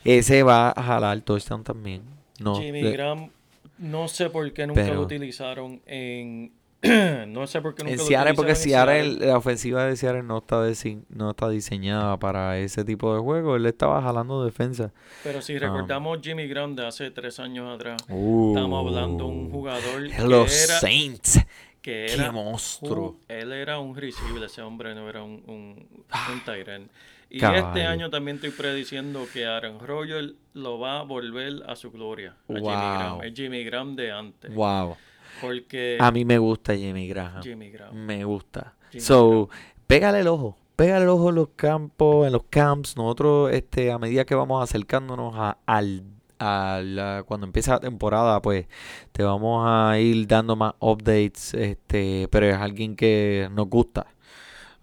ese 0.04 0.44
va 0.44 0.70
a 0.70 0.84
jalar 0.84 1.20
touchdown 1.22 1.64
también. 1.64 2.04
No, 2.40 2.62
Jimmy 2.62 2.92
Graham, 2.92 3.32
no 3.80 4.08
sé 4.08 4.30
por 4.30 4.54
qué 4.54 4.68
nunca 4.68 4.84
Pero- 4.84 4.94
lo 4.96 5.02
utilizaron 5.02 5.82
en. 5.88 6.52
no 7.28 7.48
sé 7.48 7.62
por 7.62 7.74
qué 7.76 7.84
nunca 7.84 7.94
en 7.96 8.00
Seattle, 8.00 8.34
porque 8.36 8.52
en 8.52 8.56
Seattle, 8.58 9.14
la 9.28 9.38
ofensiva 9.38 9.86
de 9.86 9.96
Seattle 9.96 10.24
no 10.24 10.38
está, 10.38 10.58
desi- 10.68 11.04
no 11.10 11.32
está 11.32 11.50
diseñada 11.50 12.18
para 12.18 12.58
ese 12.60 12.86
tipo 12.86 13.14
de 13.16 13.20
juego. 13.22 13.56
Él 13.56 13.66
estaba 13.66 14.02
jalando 14.02 14.44
defensa. 14.46 14.92
Pero 15.24 15.40
Ah. 15.40 15.42
si 15.42 15.58
recordamos 15.58 16.20
Jimmy 16.22 16.48
Graham 16.48 16.76
de 16.76 16.86
hace 16.86 17.10
tres 17.12 17.40
años 17.40 17.74
atrás, 17.74 18.02
Uh, 18.10 18.54
estamos 18.56 18.86
hablando 18.86 19.24
de 19.26 19.30
un 19.32 19.52
jugador 19.52 20.08
que 20.10 20.22
Los 20.24 20.64
era, 20.70 20.80
Saints. 20.80 21.40
que 21.82 22.06
¡Qué 22.08 22.14
era 22.14 22.32
monstruo! 22.32 23.10
un- 23.12 23.20
él 23.28 23.52
era 23.54 23.80
un 23.80 23.96
recible, 23.96 24.46
ese 24.46 24.62
hombre 24.62 24.94
no 24.94 25.10
era 25.10 25.24
un, 25.24 25.44
un, 25.48 25.88
un 26.32 26.44
tight 26.46 26.68
end. 26.68 26.90
Y 27.30 27.40
Caballo. 27.40 27.68
este 27.68 27.86
año 27.86 28.10
también 28.10 28.36
estoy 28.36 28.52
prediciendo 28.52 29.26
que 29.34 29.46
Aaron 29.46 29.80
Rodgers 29.86 30.32
lo 30.54 30.80
va 30.80 31.00
a 31.00 31.04
volver 31.04 31.62
a 31.68 31.76
su 31.76 31.92
gloria. 31.92 32.36
A 32.48 32.54
Jimmy. 32.54 32.62
Graham. 32.68 33.22
Es 33.24 33.34
Jimmy 33.34 33.64
Graham 33.66 33.96
de 33.98 34.12
antes. 34.12 34.54
Wow. 34.54 34.96
Porque 35.42 35.98
A 36.00 36.12
mí 36.12 36.26
me 36.26 36.38
gusta 36.38 36.76
Jimmy 36.76 37.08
Graham. 37.08 37.42
Jimmy 37.44 37.70
Graham. 37.70 37.96
Me 37.96 38.24
gusta. 38.24 38.74
Jimmy 38.92 39.02
so, 39.02 39.50
pégale 39.88 40.20
el 40.22 40.28
ojo. 40.28 40.58
Pégale 40.76 41.04
el 41.04 41.10
ojo 41.10 41.30
en 41.30 41.36
los 41.36 41.50
campos, 41.56 42.28
en 42.28 42.34
los 42.34 42.44
camps. 42.50 42.96
Nosotros, 42.98 43.52
este, 43.52 43.92
a 43.92 43.98
medida 43.98 44.26
que 44.26 44.36
vamos 44.36 44.62
acercándonos 44.64 45.34
a, 45.36 45.58
al, 45.66 46.04
a 46.40 46.82
la- 46.84 47.24
cuando 47.28 47.48
empieza 47.48 47.72
la 47.74 47.80
temporada, 47.80 48.42
pues 48.42 48.68
te 49.12 49.24
vamos 49.24 49.64
a 49.68 49.98
ir 50.00 50.28
dando 50.28 50.56
más 50.56 50.74
updates. 50.80 51.54
Este, 51.56 52.28
pero 52.32 52.46
es 52.46 52.56
alguien 52.56 52.96
que 52.96 53.50
nos 53.52 53.68
gusta. 53.70 54.06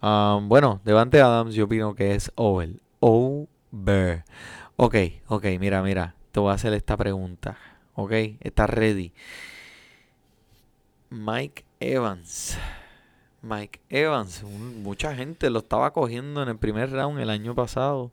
Um, 0.03 0.49
bueno, 0.49 0.81
Devante 0.85 1.21
Adams, 1.21 1.55
yo 1.55 1.65
opino 1.67 1.95
que 1.95 2.15
es 2.15 2.31
over. 2.35 2.71
Over. 3.01 4.25
Ok, 4.77 4.97
ok, 5.29 5.45
mira, 5.61 5.83
mira. 5.83 6.15
Te 6.33 6.41
voy 6.41 6.51
a 6.51 6.55
hacer 6.55 6.73
esta 6.75 6.97
pregunta. 6.97 7.57
Ok, 7.95 8.11
¿estás 8.41 8.69
ready? 8.69 9.13
Mike 11.15 11.65
Evans. 11.79 12.59
Mike 13.41 13.81
Evans. 13.89 14.43
mucha 14.43 15.15
gente 15.15 15.49
lo 15.49 15.61
estaba 15.61 15.93
cogiendo 15.93 16.43
en 16.43 16.49
el 16.49 16.59
primer 16.59 16.91
round 16.91 17.21
el 17.21 17.31
año 17.31 17.55
pasado. 17.55 18.11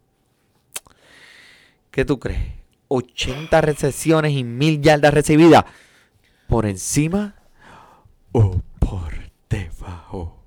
¿Qué 1.90 2.06
tú 2.06 2.20
crees? 2.20 2.54
80 2.90 3.60
recepciones 3.62 4.34
y 4.34 4.44
1000 4.44 4.82
yardas 4.82 5.14
recibidas. 5.16 5.66
¿Por 6.48 6.68
encima 6.68 7.36
o 8.34 8.62
por 8.78 9.32
debajo? 9.50 10.38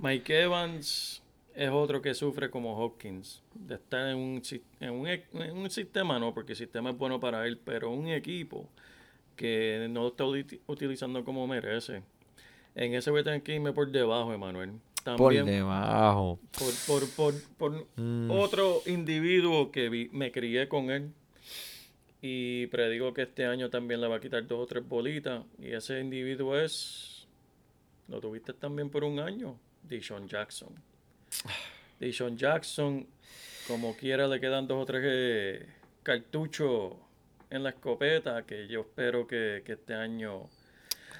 Mike 0.00 0.42
Evans 0.42 1.19
es 1.62 1.70
otro 1.70 2.00
que 2.00 2.14
sufre 2.14 2.48
como 2.50 2.76
Hopkins, 2.78 3.42
de 3.54 3.74
estar 3.74 4.08
en 4.08 4.16
un, 4.16 4.42
en 4.80 4.90
un, 4.90 5.06
e- 5.06 5.26
en 5.34 5.56
un 5.58 5.70
sistema, 5.70 6.18
no, 6.18 6.32
porque 6.32 6.52
el 6.52 6.58
sistema 6.58 6.90
es 6.90 6.96
bueno 6.96 7.20
para 7.20 7.46
él, 7.46 7.58
pero 7.62 7.90
un 7.90 8.08
equipo 8.08 8.66
que 9.36 9.86
no 9.90 10.02
lo 10.02 10.08
está 10.08 10.24
uti- 10.24 10.60
utilizando 10.66 11.22
como 11.24 11.46
merece. 11.46 12.02
En 12.74 12.94
ese 12.94 13.10
voy 13.10 13.20
a 13.20 13.24
tener 13.24 13.42
que 13.42 13.54
irme 13.54 13.72
por 13.72 13.90
debajo, 13.90 14.32
Emanuel. 14.32 14.72
Por 15.16 15.32
debajo. 15.34 16.38
por, 16.58 16.74
por, 16.86 17.10
por, 17.10 17.44
por 17.58 17.86
Mm. 17.96 18.30
otro 18.30 18.82
individuo 18.86 19.70
que 19.70 19.88
vi- 19.88 20.08
me 20.12 20.30
crié 20.32 20.66
con 20.68 20.90
él 20.90 21.10
y 22.22 22.66
predigo 22.68 23.12
que 23.14 23.22
este 23.22 23.44
año 23.46 23.70
también 23.70 24.00
le 24.00 24.08
va 24.08 24.16
a 24.16 24.20
quitar 24.20 24.46
dos 24.46 24.60
o 24.60 24.66
tres 24.66 24.86
bolitas 24.86 25.42
y 25.58 25.72
ese 25.72 26.00
individuo 26.00 26.56
es 26.58 27.26
lo 28.08 28.20
tuviste 28.20 28.52
también 28.52 28.90
por 28.90 29.04
un 29.04 29.20
año 29.20 29.56
Deshaun 29.82 30.28
Jackson 30.28 30.68
Deshaun 31.98 32.36
Jackson 32.36 33.06
como 33.66 33.96
quiera 33.96 34.26
le 34.26 34.40
quedan 34.40 34.66
dos 34.66 34.82
o 34.82 34.86
tres 34.86 35.02
eh, 35.04 35.66
cartuchos 36.02 36.94
en 37.50 37.62
la 37.62 37.70
escopeta 37.70 38.44
que 38.44 38.66
yo 38.68 38.80
espero 38.80 39.26
que, 39.26 39.62
que 39.64 39.72
este 39.72 39.94
año 39.94 40.48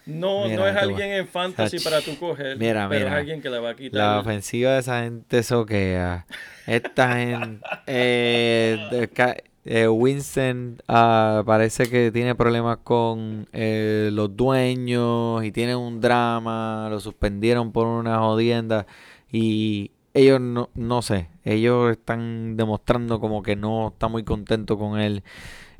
no, 0.06 0.48
no 0.48 0.66
es 0.66 0.76
alguien 0.76 1.10
en 1.10 1.28
fantasy 1.28 1.78
Sach, 1.78 1.92
para 1.92 2.02
tu 2.02 2.18
coger, 2.18 2.56
mira, 2.56 2.88
pero 2.88 3.04
mira. 3.04 3.12
es 3.12 3.18
alguien 3.18 3.42
que 3.42 3.50
le 3.50 3.58
va 3.58 3.70
a 3.70 3.76
quitar 3.76 4.00
La 4.00 4.20
ofensiva 4.20 4.72
de 4.72 4.80
esa 4.80 5.02
gente 5.02 5.42
soquea. 5.42 6.26
Esta 6.66 7.16
gente. 7.16 7.66
Eh, 7.86 9.08
eh, 9.64 9.88
Winston 9.88 10.80
ah, 10.88 11.42
parece 11.44 11.90
que 11.90 12.10
tiene 12.12 12.34
problemas 12.34 12.78
con 12.78 13.48
eh, 13.52 14.10
los 14.12 14.34
dueños 14.34 15.44
y 15.44 15.52
tiene 15.52 15.76
un 15.76 16.00
drama. 16.00 16.88
Lo 16.90 17.00
suspendieron 17.00 17.72
por 17.72 17.86
una 17.86 18.18
jodienda. 18.18 18.86
Y 19.30 19.90
ellos 20.14 20.40
no, 20.40 20.70
no 20.74 21.02
sé. 21.02 21.28
Ellos 21.44 21.90
están 21.92 22.56
demostrando 22.56 23.20
como 23.20 23.42
que 23.42 23.56
no 23.56 23.88
están 23.88 24.12
muy 24.12 24.24
contentos 24.24 24.76
con 24.76 24.98
él. 24.98 25.22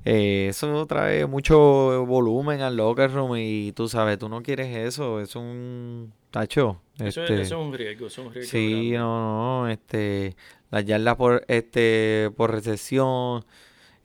Eh, 0.05 0.47
eso 0.49 0.87
trae 0.87 1.27
mucho 1.27 2.07
volumen 2.07 2.63
al 2.63 2.77
locker 2.77 3.13
room 3.13 3.37
y 3.37 3.73
tú 3.73 3.89
sabes, 3.89 4.19
tú 4.19 4.29
no 4.29 4.43
quieres 4.43 4.75
eso. 4.77 5.21
Es 5.21 5.37
un 5.37 6.13
tacho. 6.31 6.81
Eso, 6.99 7.23
este, 7.23 7.35
es, 7.35 7.41
eso 7.43 7.61
es 7.61 7.67
un 7.67 7.73
riesgo, 7.75 8.07
eso 8.07 8.23
es 8.23 8.27
un 8.29 8.35
riesgo 8.35 8.51
Sí, 8.51 8.91
grande. 8.91 8.99
no, 8.99 9.63
no, 9.63 9.69
este, 9.69 10.37
las 10.71 10.85
yardas 10.85 11.17
por, 11.17 11.45
este, 11.49 12.31
por 12.37 12.51
recesión 12.53 13.45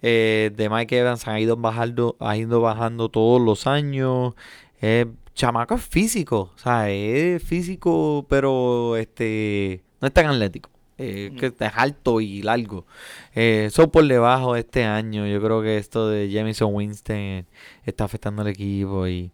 eh, 0.02 0.52
de 0.56 0.70
Mike 0.70 1.00
Evans 1.00 1.28
han 1.28 1.40
ido 1.40 1.58
bajando, 1.58 2.16
ha 2.20 2.38
ido 2.38 2.62
bajando 2.62 3.10
todos 3.10 3.42
los 3.42 3.68
años. 3.68 4.34
Eh, 4.82 5.06
chamaco 5.34 5.76
es 5.76 5.82
físico, 5.86 6.52
o 6.56 6.58
sea, 6.58 6.90
es 6.90 7.44
físico, 7.44 8.26
pero 8.30 8.96
este, 8.98 9.84
no 10.06 10.10
es 10.10 10.14
tan 10.14 10.28
atlético. 10.28 10.70
eh, 11.00 11.32
que 11.40 11.48
es 11.48 11.72
alto 11.76 12.22
y 12.22 12.44
largo. 12.44 12.86
Eh, 13.34 13.72
por 13.92 14.08
debajo 14.08 14.56
este 14.56 14.84
año. 14.84 15.26
Yo 15.26 15.42
creo 15.42 15.64
que 15.64 15.78
esto 15.78 16.08
de 16.08 16.30
Jamison 16.32 16.74
Winston 16.76 17.48
está 17.84 18.04
afectando 18.04 18.44
al 18.44 18.50
equipo 18.50 19.08
y 19.08 19.32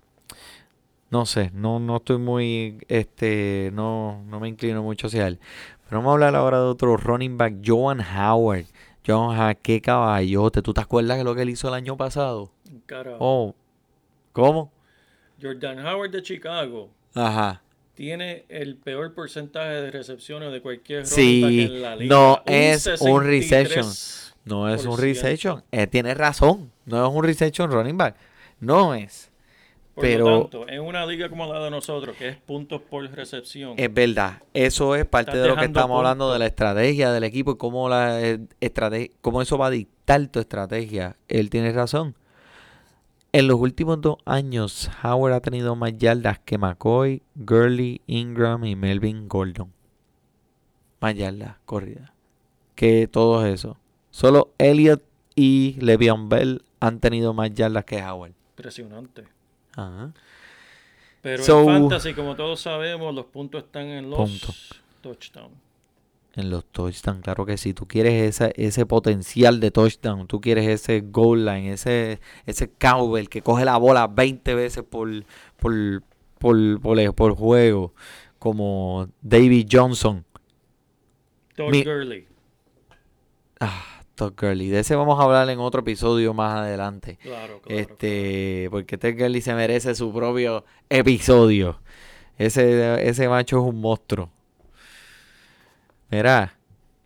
no 1.09 1.25
sé, 1.25 1.51
no, 1.53 1.81
no 1.81 1.97
estoy 1.97 2.19
muy, 2.19 2.77
este, 2.87 3.69
no, 3.73 4.23
no 4.27 4.39
me 4.39 4.47
inclino 4.47 4.81
mucho 4.81 5.07
hacia 5.07 5.27
él. 5.27 5.39
Pero 5.89 5.97
vamos 5.97 6.11
a 6.11 6.13
hablar 6.13 6.35
ahora 6.35 6.59
de 6.59 6.67
otro 6.67 6.95
running 6.95 7.37
back, 7.37 7.55
Joan 7.65 7.99
Howard. 7.99 8.67
Joan 9.05 9.37
Howard, 9.37 9.57
qué 9.57 9.81
caballote. 9.81 10.61
¿Tú 10.61 10.73
te 10.73 10.79
acuerdas 10.79 11.17
de 11.17 11.25
lo 11.25 11.35
que 11.35 11.41
él 11.41 11.49
hizo 11.49 11.67
el 11.67 11.73
año 11.73 11.97
pasado? 11.97 12.49
Carajo. 12.85 13.17
Oh, 13.19 13.55
¿cómo? 14.31 14.71
Jordan 15.41 15.85
Howard 15.85 16.11
de 16.11 16.21
Chicago 16.21 16.89
Ajá. 17.13 17.61
Tiene 18.01 18.45
el 18.49 18.77
peor 18.77 19.13
porcentaje 19.13 19.69
de 19.79 19.91
recepciones 19.91 20.51
de 20.51 20.59
cualquier 20.59 21.05
Sí, 21.05 21.43
running 21.43 21.67
back 21.67 21.75
en 21.75 21.81
la 21.83 21.95
liga. 21.95 22.15
no 22.15 22.41
es 22.47 22.87
un 22.99 23.23
63%. 23.23 23.29
reception. 23.29 23.85
No 24.43 24.73
es 24.73 24.85
un 24.87 24.97
reception. 24.97 25.63
Eh, 25.71 25.85
tiene 25.85 26.15
razón. 26.15 26.71
No 26.87 27.05
es 27.07 27.13
un 27.15 27.23
reception 27.23 27.69
running 27.71 27.95
back. 27.99 28.15
No 28.59 28.95
es. 28.95 29.29
Por 29.93 30.01
Pero- 30.03 30.25
lo 30.31 30.41
tanto, 30.47 30.67
en 30.67 30.81
una 30.81 31.05
liga 31.05 31.29
como 31.29 31.45
la 31.53 31.63
de 31.63 31.69
nosotros, 31.69 32.15
que 32.17 32.29
es 32.29 32.37
puntos 32.37 32.81
por 32.81 33.03
recepción, 33.11 33.75
Es 33.77 33.93
verdad, 33.93 34.41
eso 34.55 34.95
es 34.95 35.05
parte 35.05 35.37
de 35.37 35.47
lo 35.47 35.55
que 35.55 35.65
estamos 35.65 35.95
hablando 35.99 36.33
de 36.33 36.39
la 36.39 36.47
estrategia 36.47 37.11
del 37.11 37.23
equipo 37.23 37.51
y 37.51 37.57
cómo, 37.57 37.87
la, 37.87 38.19
eh, 38.19 38.39
estrate- 38.61 39.11
cómo 39.21 39.43
eso 39.43 39.59
va 39.59 39.67
a 39.67 39.69
dictar 39.69 40.25
tu 40.29 40.39
estrategia. 40.39 41.17
Él 41.27 41.51
tiene 41.51 41.71
razón. 41.71 42.15
En 43.33 43.47
los 43.47 43.59
últimos 43.59 44.01
dos 44.01 44.17
años, 44.25 44.89
Howard 45.03 45.33
ha 45.33 45.39
tenido 45.39 45.75
más 45.75 45.97
yardas 45.97 46.39
que 46.39 46.57
McCoy, 46.57 47.21
Gurley, 47.35 48.01
Ingram 48.07 48.65
y 48.65 48.75
Melvin 48.75 49.29
Gordon. 49.29 49.71
Más 50.99 51.15
yardas 51.15 51.55
corridas 51.65 52.11
que 52.75 53.07
todos 53.07 53.45
esos. 53.45 53.77
Solo 54.09 54.51
Elliott 54.57 55.01
y 55.35 55.77
Le'Veon 55.79 56.27
Bell 56.29 56.63
han 56.79 56.99
tenido 56.99 57.33
más 57.33 57.53
yardas 57.53 57.85
que 57.85 58.03
Howard. 58.03 58.33
impresionante. 58.57 59.23
Ajá. 59.75 60.11
Pero 61.21 61.43
So- 61.43 61.61
en 61.61 61.67
fantasy, 61.67 62.13
como 62.13 62.35
todos 62.35 62.59
sabemos, 62.59 63.13
los 63.15 63.25
puntos 63.25 63.63
están 63.63 63.85
en 63.85 64.09
los 64.09 64.81
touchdowns. 65.01 65.53
En 66.35 66.49
los 66.49 66.63
touchdowns, 66.65 67.21
claro 67.21 67.45
que 67.45 67.57
sí. 67.57 67.73
Tú 67.73 67.87
quieres 67.87 68.13
ese, 68.41 68.53
ese 68.55 68.85
potencial 68.85 69.59
de 69.59 69.69
touchdown. 69.71 70.27
Tú 70.27 70.39
quieres 70.39 70.65
ese 70.67 71.01
goal 71.01 71.43
line, 71.45 71.73
ese, 71.73 72.21
ese 72.45 72.71
cowbell 72.71 73.27
que 73.27 73.41
coge 73.41 73.65
la 73.65 73.75
bola 73.77 74.07
20 74.07 74.55
veces 74.55 74.83
por, 74.83 75.09
por, 75.57 75.73
por, 76.39 76.79
por, 76.79 77.13
por 77.15 77.35
juego. 77.35 77.93
Como 78.39 79.07
David 79.21 79.67
Johnson. 79.69 80.25
Todd 81.55 81.69
Mi- 81.71 81.83
Gurley, 81.83 82.27
Ah, 83.59 84.01
Todd 84.15 84.33
Gurley. 84.39 84.69
De 84.69 84.79
ese 84.79 84.95
vamos 84.95 85.19
a 85.19 85.23
hablar 85.23 85.49
en 85.49 85.59
otro 85.59 85.81
episodio 85.81 86.33
más 86.33 86.55
adelante. 86.59 87.17
claro, 87.21 87.61
claro. 87.61 87.81
este, 87.81 88.67
porque 88.71 88.97
Todd 88.97 89.13
Gurley 89.17 89.41
se 89.41 89.53
merece 89.53 89.93
su 89.95 90.13
propio 90.13 90.63
episodio. 90.89 91.81
Ese, 92.37 93.07
ese 93.07 93.27
macho 93.29 93.57
es 93.59 93.63
un 93.65 93.81
monstruo. 93.81 94.31
Mira, 96.11 96.53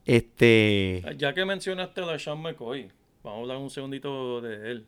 este... 0.06 1.04
Ya 1.18 1.34
que 1.34 1.46
mencionaste 1.46 2.02
a 2.02 2.18
Sean 2.20 2.42
McCoy, 2.42 2.90
vamos 3.24 3.38
a 3.38 3.42
hablar 3.42 3.58
un 3.58 3.70
segundito 3.70 4.42
de 4.42 4.72
él. 4.72 4.86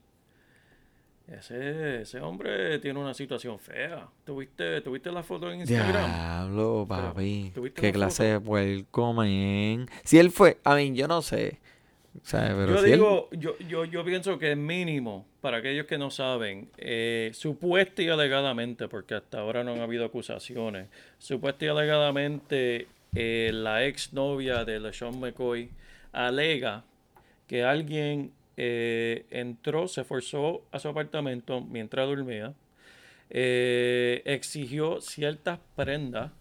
Ese, 1.27 2.01
ese 2.03 2.21
hombre 2.21 2.80
tiene 2.80 2.99
una 2.99 3.13
situación 3.13 3.60
fea. 3.60 4.08
¿Tuviste, 4.25 4.80
¿tuviste 4.82 5.12
la 5.12 5.23
foto 5.23 5.51
en 5.51 5.60
Instagram? 5.60 6.06
Diablo, 6.10 6.86
papi. 6.88 7.51
¿tuviste 7.53 7.82
Qué 7.82 7.88
la 7.88 7.93
clase 7.93 8.23
foto? 8.23 8.39
de 8.39 8.39
puerco, 8.45 9.13
man. 9.13 9.89
Si 10.06 10.17
él 10.17 10.32
fue, 10.32 10.58
a 10.63 10.75
mí, 10.75 10.93
yo 10.95 11.08
no 11.08 11.21
sé. 11.21 11.60
Pero 12.32 12.67
Yo 12.67 12.77
si 12.80 12.86
él- 12.86 12.93
digo, 12.93 13.30
yo, 13.32 13.58
yo, 13.60 13.86
yo 13.86 14.03
pienso 14.06 14.39
que 14.39 14.56
mínimo, 14.56 15.25
para 15.41 15.58
aquellos 15.58 15.86
que 15.86 15.97
no 15.99 16.10
saben, 16.10 16.69
eh, 16.77 17.30
supuesta 17.34 18.01
y 18.01 18.08
alegadamente, 18.10 18.88
porque 18.88 19.13
hasta 19.15 19.39
ahora 19.41 19.63
no 19.63 19.73
han 19.73 19.82
habido 19.82 20.06
acusaciones, 20.06 20.88
supuesta 21.19 21.65
y 21.65 21.67
alegadamente 21.67 22.88
eh, 23.19 23.51
la 23.51 23.86
ex 23.86 24.13
novia 24.13 24.63
de 24.63 24.80
LeSean 24.80 25.19
McCoy 25.19 25.71
alega 26.12 26.84
que 27.47 27.63
alguien 27.63 28.32
eh, 28.58 29.25
entró, 29.32 29.88
se 29.88 30.03
forzó 30.03 30.63
a 30.71 30.77
su 30.77 30.88
apartamento 30.88 31.62
mientras 31.62 32.08
dormía, 32.08 32.53
eh, 33.30 34.21
exigió 34.25 35.01
ciertas 35.01 35.60
prendas 35.75 36.32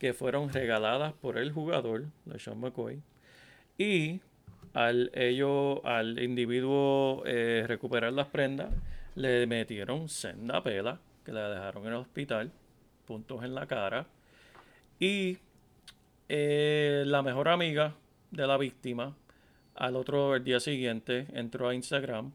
que 0.00 0.14
fueron 0.14 0.52
regaladas 0.52 1.12
por 1.12 1.38
el 1.38 1.52
jugador, 1.52 2.06
LeSean 2.24 2.58
McCoy, 2.58 3.00
y 3.78 4.20
al 4.74 5.10
ello, 5.14 5.86
al 5.86 6.20
individuo 6.20 7.22
eh, 7.24 7.64
recuperar 7.68 8.12
las 8.12 8.26
prendas, 8.26 8.74
le 9.14 9.46
metieron 9.46 10.08
senda 10.08 10.62
pela, 10.62 10.98
que 11.24 11.32
la 11.32 11.48
dejaron 11.48 11.86
en 11.86 11.92
el 11.92 11.98
hospital, 12.00 12.52
puntos 13.06 13.44
en 13.44 13.54
la 13.54 13.66
cara. 13.66 14.06
Y 15.00 15.38
eh, 16.28 17.04
la 17.06 17.22
mejor 17.22 17.48
amiga 17.48 17.94
de 18.30 18.46
la 18.46 18.56
víctima, 18.56 19.16
al 19.74 19.96
otro 19.96 20.36
el 20.36 20.44
día 20.44 20.60
siguiente, 20.60 21.26
entró 21.32 21.68
a 21.68 21.74
Instagram 21.74 22.32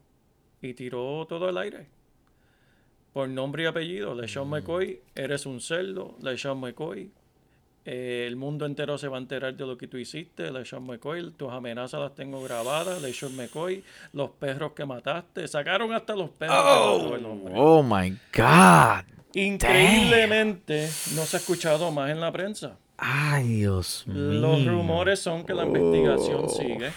y 0.60 0.74
tiró 0.74 1.26
todo 1.28 1.48
el 1.48 1.58
aire. 1.58 1.86
Por 3.12 3.28
nombre 3.28 3.64
y 3.64 3.66
apellido, 3.66 4.14
LeSean 4.14 4.48
McCoy, 4.48 5.00
eres 5.14 5.44
un 5.44 5.60
cerdo, 5.60 6.16
LeSean 6.22 6.58
McCoy, 6.58 7.10
eh, 7.84 8.26
el 8.28 8.36
mundo 8.36 8.64
entero 8.64 8.96
se 8.96 9.08
va 9.08 9.16
a 9.16 9.20
enterar 9.20 9.56
de 9.56 9.66
lo 9.66 9.76
que 9.76 9.88
tú 9.88 9.96
hiciste, 9.96 10.50
LeSean 10.50 10.84
McCoy. 10.84 11.32
Tus 11.32 11.50
amenazas 11.50 12.00
las 12.00 12.14
tengo 12.14 12.42
grabadas, 12.42 13.02
LeSean 13.02 13.34
McCoy. 13.36 13.82
Los 14.12 14.30
perros 14.30 14.72
que 14.72 14.84
mataste. 14.84 15.48
Sacaron 15.48 15.92
hasta 15.92 16.14
los 16.14 16.30
perros 16.30 17.24
hombre. 17.24 17.52
Oh 17.56 17.82
my 17.82 18.10
God. 18.34 19.04
Increíblemente, 19.34 20.88
no 21.16 21.24
se 21.24 21.36
ha 21.36 21.40
escuchado 21.40 21.90
más 21.90 22.10
en 22.10 22.20
la 22.20 22.30
prensa. 22.30 22.78
Ay, 23.04 23.48
Dios 23.56 24.04
mío. 24.06 24.40
Los 24.40 24.64
rumores 24.64 25.18
son 25.20 25.44
que 25.44 25.52
la 25.54 25.64
investigación 25.64 26.48
sigue. 26.48 26.92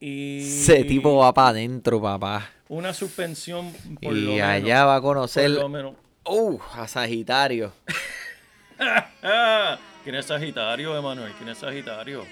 Y 0.00 0.40
Ese 0.40 0.84
tipo 0.84 1.18
va 1.18 1.34
para 1.34 1.48
adentro, 1.50 2.00
papá. 2.00 2.48
una 2.68 2.94
suspensión 2.94 3.72
por 4.00 4.14
lo 4.14 4.18
Y 4.32 4.36
menos. 4.36 4.48
allá 4.48 4.86
va 4.86 4.96
a 4.96 5.00
por 5.02 5.16
conocer. 5.16 5.50
lo 5.50 5.68
menos. 5.68 5.92
Uh, 6.24 6.58
a 6.74 6.88
Sagitario. 6.88 7.72
¿Quién 10.04 10.14
es 10.14 10.24
Sagitario, 10.24 10.96
Emanuel? 10.96 11.32
¿Quién 11.36 11.50
es 11.50 11.58
Sagitario? 11.58 12.24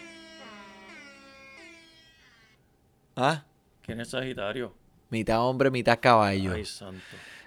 ¿Ah? 3.16 3.42
¿Quién 3.82 4.00
es 4.00 4.08
Sagitario? 4.10 4.74
Mitad 5.10 5.40
hombre, 5.46 5.70
mitad 5.70 5.98
caballo. 6.00 6.52
Ay, 6.54 6.64
santo. 6.64 7.02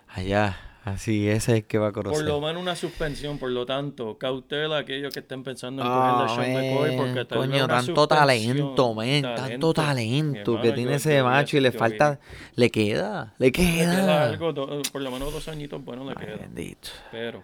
Allá, 0.10 0.58
Así, 0.84 1.28
ese 1.30 1.52
es 1.52 1.58
el 1.60 1.66
que 1.66 1.78
va 1.78 1.90
a 1.90 1.92
Por 1.92 2.04
conocer. 2.04 2.26
lo 2.26 2.42
menos 2.42 2.60
una 2.62 2.76
suspensión, 2.76 3.38
por 3.38 3.52
lo 3.52 3.68
tanto, 3.68 4.18
cautela 4.18 4.78
a 4.78 4.80
aquellos 4.80 5.14
que 5.14 5.20
estén 5.20 5.44
pensando 5.44 5.84
en 5.84 5.88
Ah, 5.88 5.92
coger 5.94 6.40
de 6.40 6.46
Sean 6.46 6.54
McCoy 6.54 6.98
porque 6.98 7.26
tal 7.26 7.38
coño, 7.40 7.68
tanto 7.68 8.08
talento, 8.08 8.94
man, 8.96 9.22
tanto 9.22 9.74
talento 9.74 10.60
que 10.60 10.72
tiene 10.72 10.96
ese 10.96 11.22
macho 11.22 11.58
y 11.58 11.60
le 11.60 11.72
falta, 11.72 12.20
le 12.56 12.72
queda, 12.72 13.34
le 13.38 13.46
Le 13.48 13.52
queda 13.52 13.92
queda. 13.92 14.24
algo, 14.26 14.54
do- 14.54 14.82
por 14.92 15.02
lo 15.04 15.12
menos 15.12 15.32
dos 15.32 15.48
añitos 15.48 15.84
buenos 15.86 16.08
le 16.08 16.16
Ay, 16.18 16.26
queda. 16.26 16.38
bendito. 16.38 16.90
Pero 17.12 17.44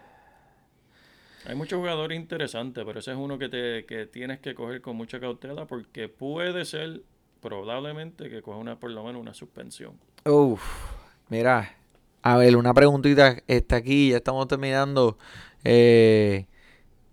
hay 1.46 1.56
muchos 1.56 1.78
jugadores 1.78 2.18
interesantes, 2.18 2.84
pero 2.86 3.00
ese 3.00 3.12
es 3.12 3.18
uno 3.18 3.38
que, 3.38 3.50
te, 3.50 3.86
que 3.86 4.06
tienes 4.08 4.40
que 4.40 4.56
coger 4.56 4.82
con 4.82 4.96
mucha 4.98 5.20
cautela 5.20 5.66
porque 5.66 6.10
puede 6.10 6.66
ser 6.66 7.04
probablemente 7.40 8.30
que 8.30 8.42
coja 8.42 8.58
una, 8.58 8.80
por 8.80 8.90
lo 8.92 9.04
menos 9.04 9.22
una 9.22 9.34
suspensión. 9.34 9.94
Uf, 10.26 10.62
mira, 11.30 11.74
a 12.34 12.38
ver, 12.38 12.58
una 12.58 12.74
preguntita 12.74 13.38
está 13.48 13.78
aquí, 13.78 14.10
ya 14.10 14.18
estamos 14.18 14.48
terminando. 14.50 15.18
Eh, 15.64 16.46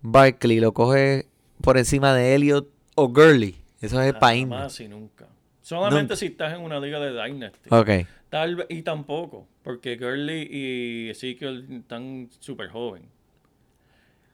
Barkley, 0.01 0.59
¿lo 0.59 0.73
coge 0.73 1.27
por 1.61 1.77
encima 1.77 2.13
de 2.13 2.35
Elliot 2.35 2.69
o 2.95 3.07
Gurley? 3.07 3.55
Eso 3.79 4.01
es 4.01 4.07
el 4.07 4.19
país. 4.19 4.43
Jamás 4.43 4.77
y 4.81 4.89
nunca. 4.89 5.27
Solamente 5.61 6.17
si 6.17 6.25
estás 6.25 6.53
en 6.53 6.61
una 6.61 6.81
liga 6.81 6.99
de 6.99 7.11
Dynasty. 7.11 7.69
Ok, 7.71 7.89
Tal 8.29 8.65
y 8.67 8.81
tampoco, 8.81 9.47
porque 9.63 9.95
Gurley 9.95 10.49
y 10.51 11.09
Ezekiel 11.09 11.65
están 11.69 12.29
súper 12.39 12.67
joven. 12.67 13.03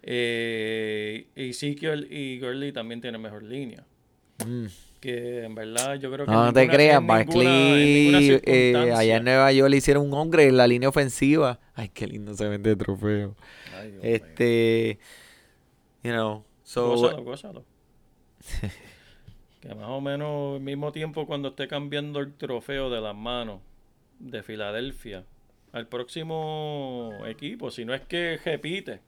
Eh, 0.01 1.27
Ezekiel 1.35 2.07
y 2.09 2.39
Gurley 2.39 2.71
también 2.71 3.01
tienen 3.01 3.21
mejor 3.21 3.43
línea. 3.43 3.85
Mm. 4.43 4.65
Que 5.01 5.43
en 5.45 5.55
verdad 5.55 5.95
yo 5.95 6.11
creo 6.11 6.25
que. 6.25 6.31
no, 6.31 6.47
en 6.49 6.53
te 6.53 6.69
creas, 6.69 7.05
Barkley, 7.05 8.39
eh, 8.43 8.93
allá 8.95 9.17
en 9.17 9.23
Nueva 9.23 9.51
York 9.51 9.71
le 9.71 9.77
hicieron 9.77 10.05
un 10.05 10.13
hombre 10.13 10.47
en 10.47 10.55
la 10.55 10.67
línea 10.67 10.89
ofensiva. 10.89 11.59
Ay, 11.73 11.89
qué 11.89 12.05
lindo 12.05 12.35
se 12.35 12.47
vende 12.47 12.69
el 12.69 12.77
trofeo. 12.77 13.35
Ay, 13.75 13.91
Dios 13.91 14.03
mío. 14.03 14.13
Este, 14.13 14.99
you 16.03 16.11
know, 16.11 16.45
so, 16.63 16.89
Gózalo, 16.89 17.23
gózalo. 17.23 17.65
que 19.59 19.73
más 19.73 19.89
o 19.89 20.01
menos 20.01 20.55
al 20.57 20.61
mismo 20.61 20.91
tiempo 20.91 21.25
cuando 21.25 21.49
esté 21.49 21.67
cambiando 21.67 22.19
el 22.19 22.35
trofeo 22.35 22.91
de 22.91 23.01
las 23.01 23.15
manos 23.15 23.61
de 24.19 24.43
Filadelfia 24.43 25.25
al 25.71 25.87
próximo 25.87 27.11
equipo, 27.25 27.71
si 27.71 27.85
no 27.85 27.95
es 27.95 28.01
que 28.01 28.39
repite, 28.45 28.99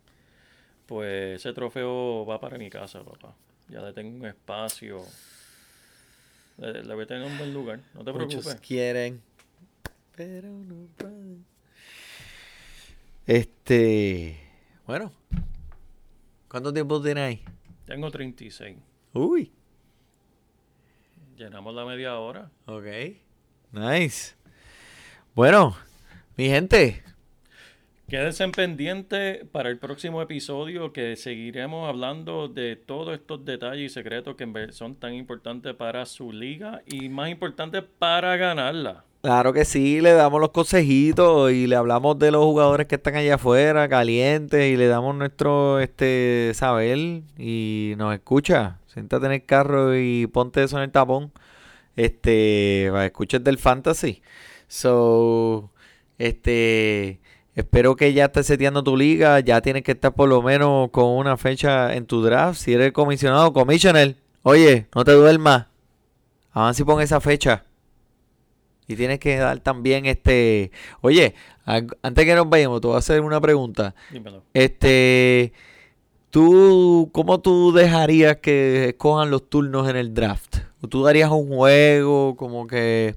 pues 0.87 1.35
ese 1.35 1.53
trofeo 1.53 2.25
va 2.25 2.39
para 2.39 2.57
mi 2.57 2.69
casa, 2.69 3.03
papá. 3.03 3.35
Ya 3.69 3.81
le 3.81 3.93
tengo 3.93 4.15
un 4.15 4.25
espacio. 4.25 5.03
Le, 6.57 6.83
le 6.83 6.93
voy 6.93 7.03
a 7.03 7.07
tener 7.07 7.25
un 7.25 7.37
buen 7.37 7.53
lugar, 7.53 7.79
no 7.93 8.03
te 8.03 8.11
muchos 8.13 8.43
preocupes. 8.43 8.61
quieren, 8.67 9.21
pero 10.15 10.49
no 10.49 10.87
pueden. 10.97 11.45
Este, 13.25 14.37
bueno, 14.85 15.11
¿cuánto 16.49 16.73
tiempo 16.73 17.01
tiene 17.01 17.21
ahí? 17.21 17.43
Tengo 17.85 18.11
36. 18.11 18.77
Uy, 19.13 19.51
Llenamos 21.37 21.73
la 21.73 21.85
media 21.85 22.17
hora. 22.19 22.51
ok, 22.65 22.85
nice. 23.71 24.35
Bueno, 25.33 25.75
mi 26.37 26.45
gente, 26.47 27.03
Quédense 28.07 28.43
en 28.43 28.51
pendiente 28.51 29.45
para 29.51 29.69
el 29.69 29.79
próximo 29.79 30.21
episodio 30.21 30.93
que 30.93 31.15
seguiremos 31.15 31.89
hablando 31.89 32.47
de 32.47 32.75
todos 32.75 33.13
estos 33.15 33.43
detalles 33.43 33.91
y 33.91 33.93
secretos 33.93 34.35
que 34.35 34.45
son 34.71 34.95
tan 34.95 35.13
importantes 35.13 35.73
para 35.73 36.05
su 36.05 36.31
liga 36.31 36.81
y 36.85 37.09
más 37.09 37.29
importantes 37.29 37.83
para 37.97 38.35
ganarla. 38.37 39.05
Claro 39.23 39.53
que 39.53 39.63
sí, 39.63 40.01
le 40.01 40.11
damos 40.11 40.41
los 40.41 40.49
consejitos 40.49 41.49
y 41.53 41.65
le 41.65 41.77
hablamos 41.77 42.19
de 42.19 42.29
los 42.29 42.43
jugadores 42.43 42.87
que 42.87 42.95
están 42.95 43.15
allá 43.15 43.35
afuera, 43.35 43.87
calientes, 43.87 44.69
y 44.69 44.75
le 44.75 44.87
damos 44.87 45.15
nuestro 45.15 45.79
este 45.79 46.51
saber 46.53 47.23
y 47.37 47.93
nos 47.97 48.13
escucha. 48.13 48.79
Siéntate 48.87 49.27
en 49.27 49.31
el 49.31 49.45
carro 49.45 49.97
y 49.97 50.27
ponte 50.27 50.61
eso 50.61 50.75
en 50.75 50.83
el 50.83 50.91
tapón. 50.91 51.31
Este, 51.95 52.87
escuches 53.05 53.41
del 53.43 53.57
fantasy. 53.59 54.21
So, 54.67 55.71
este, 56.17 57.21
espero 57.55 57.95
que 57.95 58.13
ya 58.13 58.25
estés 58.25 58.47
seteando 58.47 58.83
tu 58.83 58.97
liga, 58.97 59.39
ya 59.39 59.61
tienes 59.61 59.83
que 59.83 59.93
estar 59.93 60.13
por 60.13 60.29
lo 60.29 60.41
menos 60.41 60.89
con 60.91 61.05
una 61.05 61.37
fecha 61.37 61.93
en 61.95 62.05
tu 62.05 62.21
draft. 62.21 62.59
Si 62.59 62.73
eres 62.73 62.91
comisionado, 62.91 63.53
commissioner, 63.53 64.15
oye, 64.41 64.87
no 64.95 65.03
te 65.03 65.11
duermas. 65.11 65.67
Avanza 66.51 66.83
y 66.83 66.85
pon 66.85 67.01
esa 67.01 67.19
fecha. 67.19 67.65
Y 68.87 68.95
tienes 68.95 69.19
que 69.19 69.37
dar 69.37 69.59
también 69.59 70.05
este. 70.05 70.71
Oye, 71.01 71.33
antes 71.65 72.25
que 72.25 72.35
nos 72.35 72.49
vayamos, 72.49 72.81
te 72.81 72.87
voy 72.87 72.95
a 72.95 72.99
hacer 72.99 73.21
una 73.21 73.39
pregunta. 73.39 73.95
Dímelo. 74.11 74.43
Este. 74.53 75.53
¿Tú, 76.29 77.09
cómo 77.13 77.39
tú 77.41 77.71
dejarías 77.71 78.37
que 78.37 78.89
escojan 78.89 79.29
los 79.29 79.49
turnos 79.49 79.87
en 79.87 79.95
el 79.95 80.15
draft? 80.15 80.57
¿O 80.81 80.87
tú 80.87 81.03
darías 81.03 81.29
un 81.31 81.47
juego 81.47 82.35
como 82.35 82.67
que. 82.67 83.15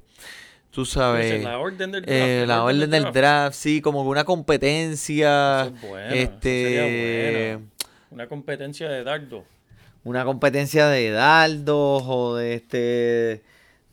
Tú 0.76 0.84
sabes. 0.84 1.42
la 1.42 1.58
orden 1.58 1.90
del 1.90 2.02
draft. 2.02 2.12
eh, 2.12 2.42
el 2.42 2.48
la 2.48 2.62
orden 2.62 2.90
del 2.90 3.10
draft, 3.12 3.56
sí, 3.56 3.80
como 3.80 4.02
una 4.02 4.24
competencia. 4.24 5.62
Eso 5.62 5.70
es 5.70 5.74
eso 5.74 5.86
sería 5.88 6.22
este. 6.22 7.56
buena. 7.56 7.70
Una 8.10 8.26
competencia 8.28 8.88
de 8.90 9.02
dardo. 9.02 9.44
Una 10.04 10.24
competencia 10.26 10.86
de 10.88 11.10
dardos 11.10 12.02
o 12.06 12.36
de 12.36 12.54
este. 12.54 13.42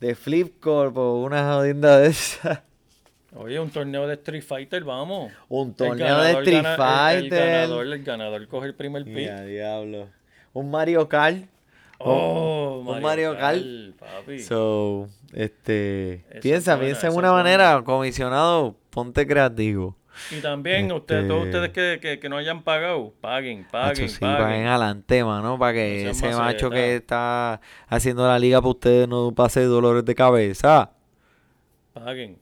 De 0.01 0.13
Flipcorp 0.15 0.97
o 0.97 1.23
una 1.23 1.53
jodienda 1.53 1.99
de 1.99 2.09
esas. 2.09 2.59
Oye, 3.33 3.59
un 3.61 3.69
torneo 3.69 4.05
de 4.05 4.15
Street 4.15 4.43
Fighter, 4.43 4.83
vamos. 4.83 5.31
Un 5.47 5.73
torneo 5.73 6.21
de 6.21 6.31
Street 6.33 6.61
gana- 6.63 6.75
Fighter. 6.75 7.33
El, 7.41 7.47
ganador, 7.49 7.85
el 7.87 8.03
ganador 8.03 8.47
coge 8.49 8.67
el 8.67 8.75
primer 8.75 9.05
pick. 9.05 9.31
Diablo. 9.45 10.09
Un 10.51 10.69
Mario 10.69 11.07
Kart. 11.07 11.45
Oh, 12.05 12.79
un 12.85 13.01
Mario, 13.01 13.33
Mario 13.33 13.37
Kart, 13.37 13.61
papi. 13.99 14.39
So, 14.39 15.07
este. 15.33 16.25
Piensa, 16.41 16.75
buena, 16.75 16.85
piensa 16.91 17.07
en 17.07 17.13
una 17.13 17.31
buena. 17.31 17.43
manera, 17.43 17.81
comisionado, 17.83 18.75
ponte 18.89 19.25
creativo. 19.25 19.95
Y 20.29 20.41
también 20.41 20.91
ustedes, 20.91 21.27
todos 21.27 21.45
Este- 21.47 21.57
ustedes 21.59 21.99
que, 21.99 21.99
que, 21.99 22.19
que 22.19 22.29
no 22.29 22.37
hayan 22.37 22.61
pagado, 22.63 23.13
paguen, 23.19 23.65
paguen, 23.71 24.03
Macho, 24.03 24.07
sí, 24.07 24.19
paguen. 24.19 24.37
paguen 24.45 24.67
adelante, 24.67 25.23
mano, 25.23 25.57
para 25.57 25.73
que 25.73 26.03
No 26.05 26.11
ese 26.11 26.35
macho 26.35 26.69
que 26.69 26.97
está 26.97 27.59
haciendo 27.87 28.27
la 28.27 28.37
liga 28.37 28.61
para 28.61 28.69
ustedes 28.69 29.07
no 29.07 29.31
pase 29.33 29.63
dolores 29.63 30.05
de 30.05 30.13
cabeza. 30.13 30.91
Paguen. 31.93 32.37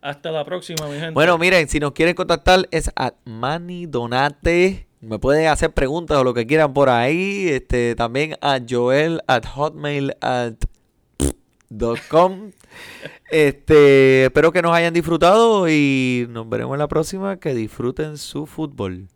Hasta 0.00 0.30
la 0.30 0.44
próxima, 0.44 0.86
mi 0.86 0.94
gente. 0.94 1.10
Bueno, 1.12 1.36
miren, 1.36 1.68
si 1.68 1.80
nos 1.80 1.90
quieren 1.92 2.14
contactar 2.14 2.68
es 2.70 2.92
a 2.94 3.12
Manny 3.24 3.86
Donate. 3.86 4.85
Me 5.00 5.18
pueden 5.18 5.48
hacer 5.48 5.72
preguntas 5.72 6.16
o 6.18 6.24
lo 6.24 6.34
que 6.34 6.46
quieran 6.46 6.72
por 6.72 6.88
ahí. 6.88 7.48
Este, 7.48 7.94
también 7.94 8.36
a 8.40 8.60
Joel 8.68 9.20
at 9.26 9.44
hotmail 9.46 10.16
at 10.20 10.54
com. 12.10 12.50
Este, 13.28 14.26
espero 14.26 14.52
que 14.52 14.62
nos 14.62 14.72
hayan 14.72 14.94
disfrutado 14.94 15.68
y 15.68 16.26
nos 16.30 16.48
veremos 16.48 16.74
en 16.74 16.78
la 16.78 16.88
próxima. 16.88 17.38
Que 17.38 17.54
disfruten 17.54 18.18
su 18.18 18.46
fútbol. 18.46 19.08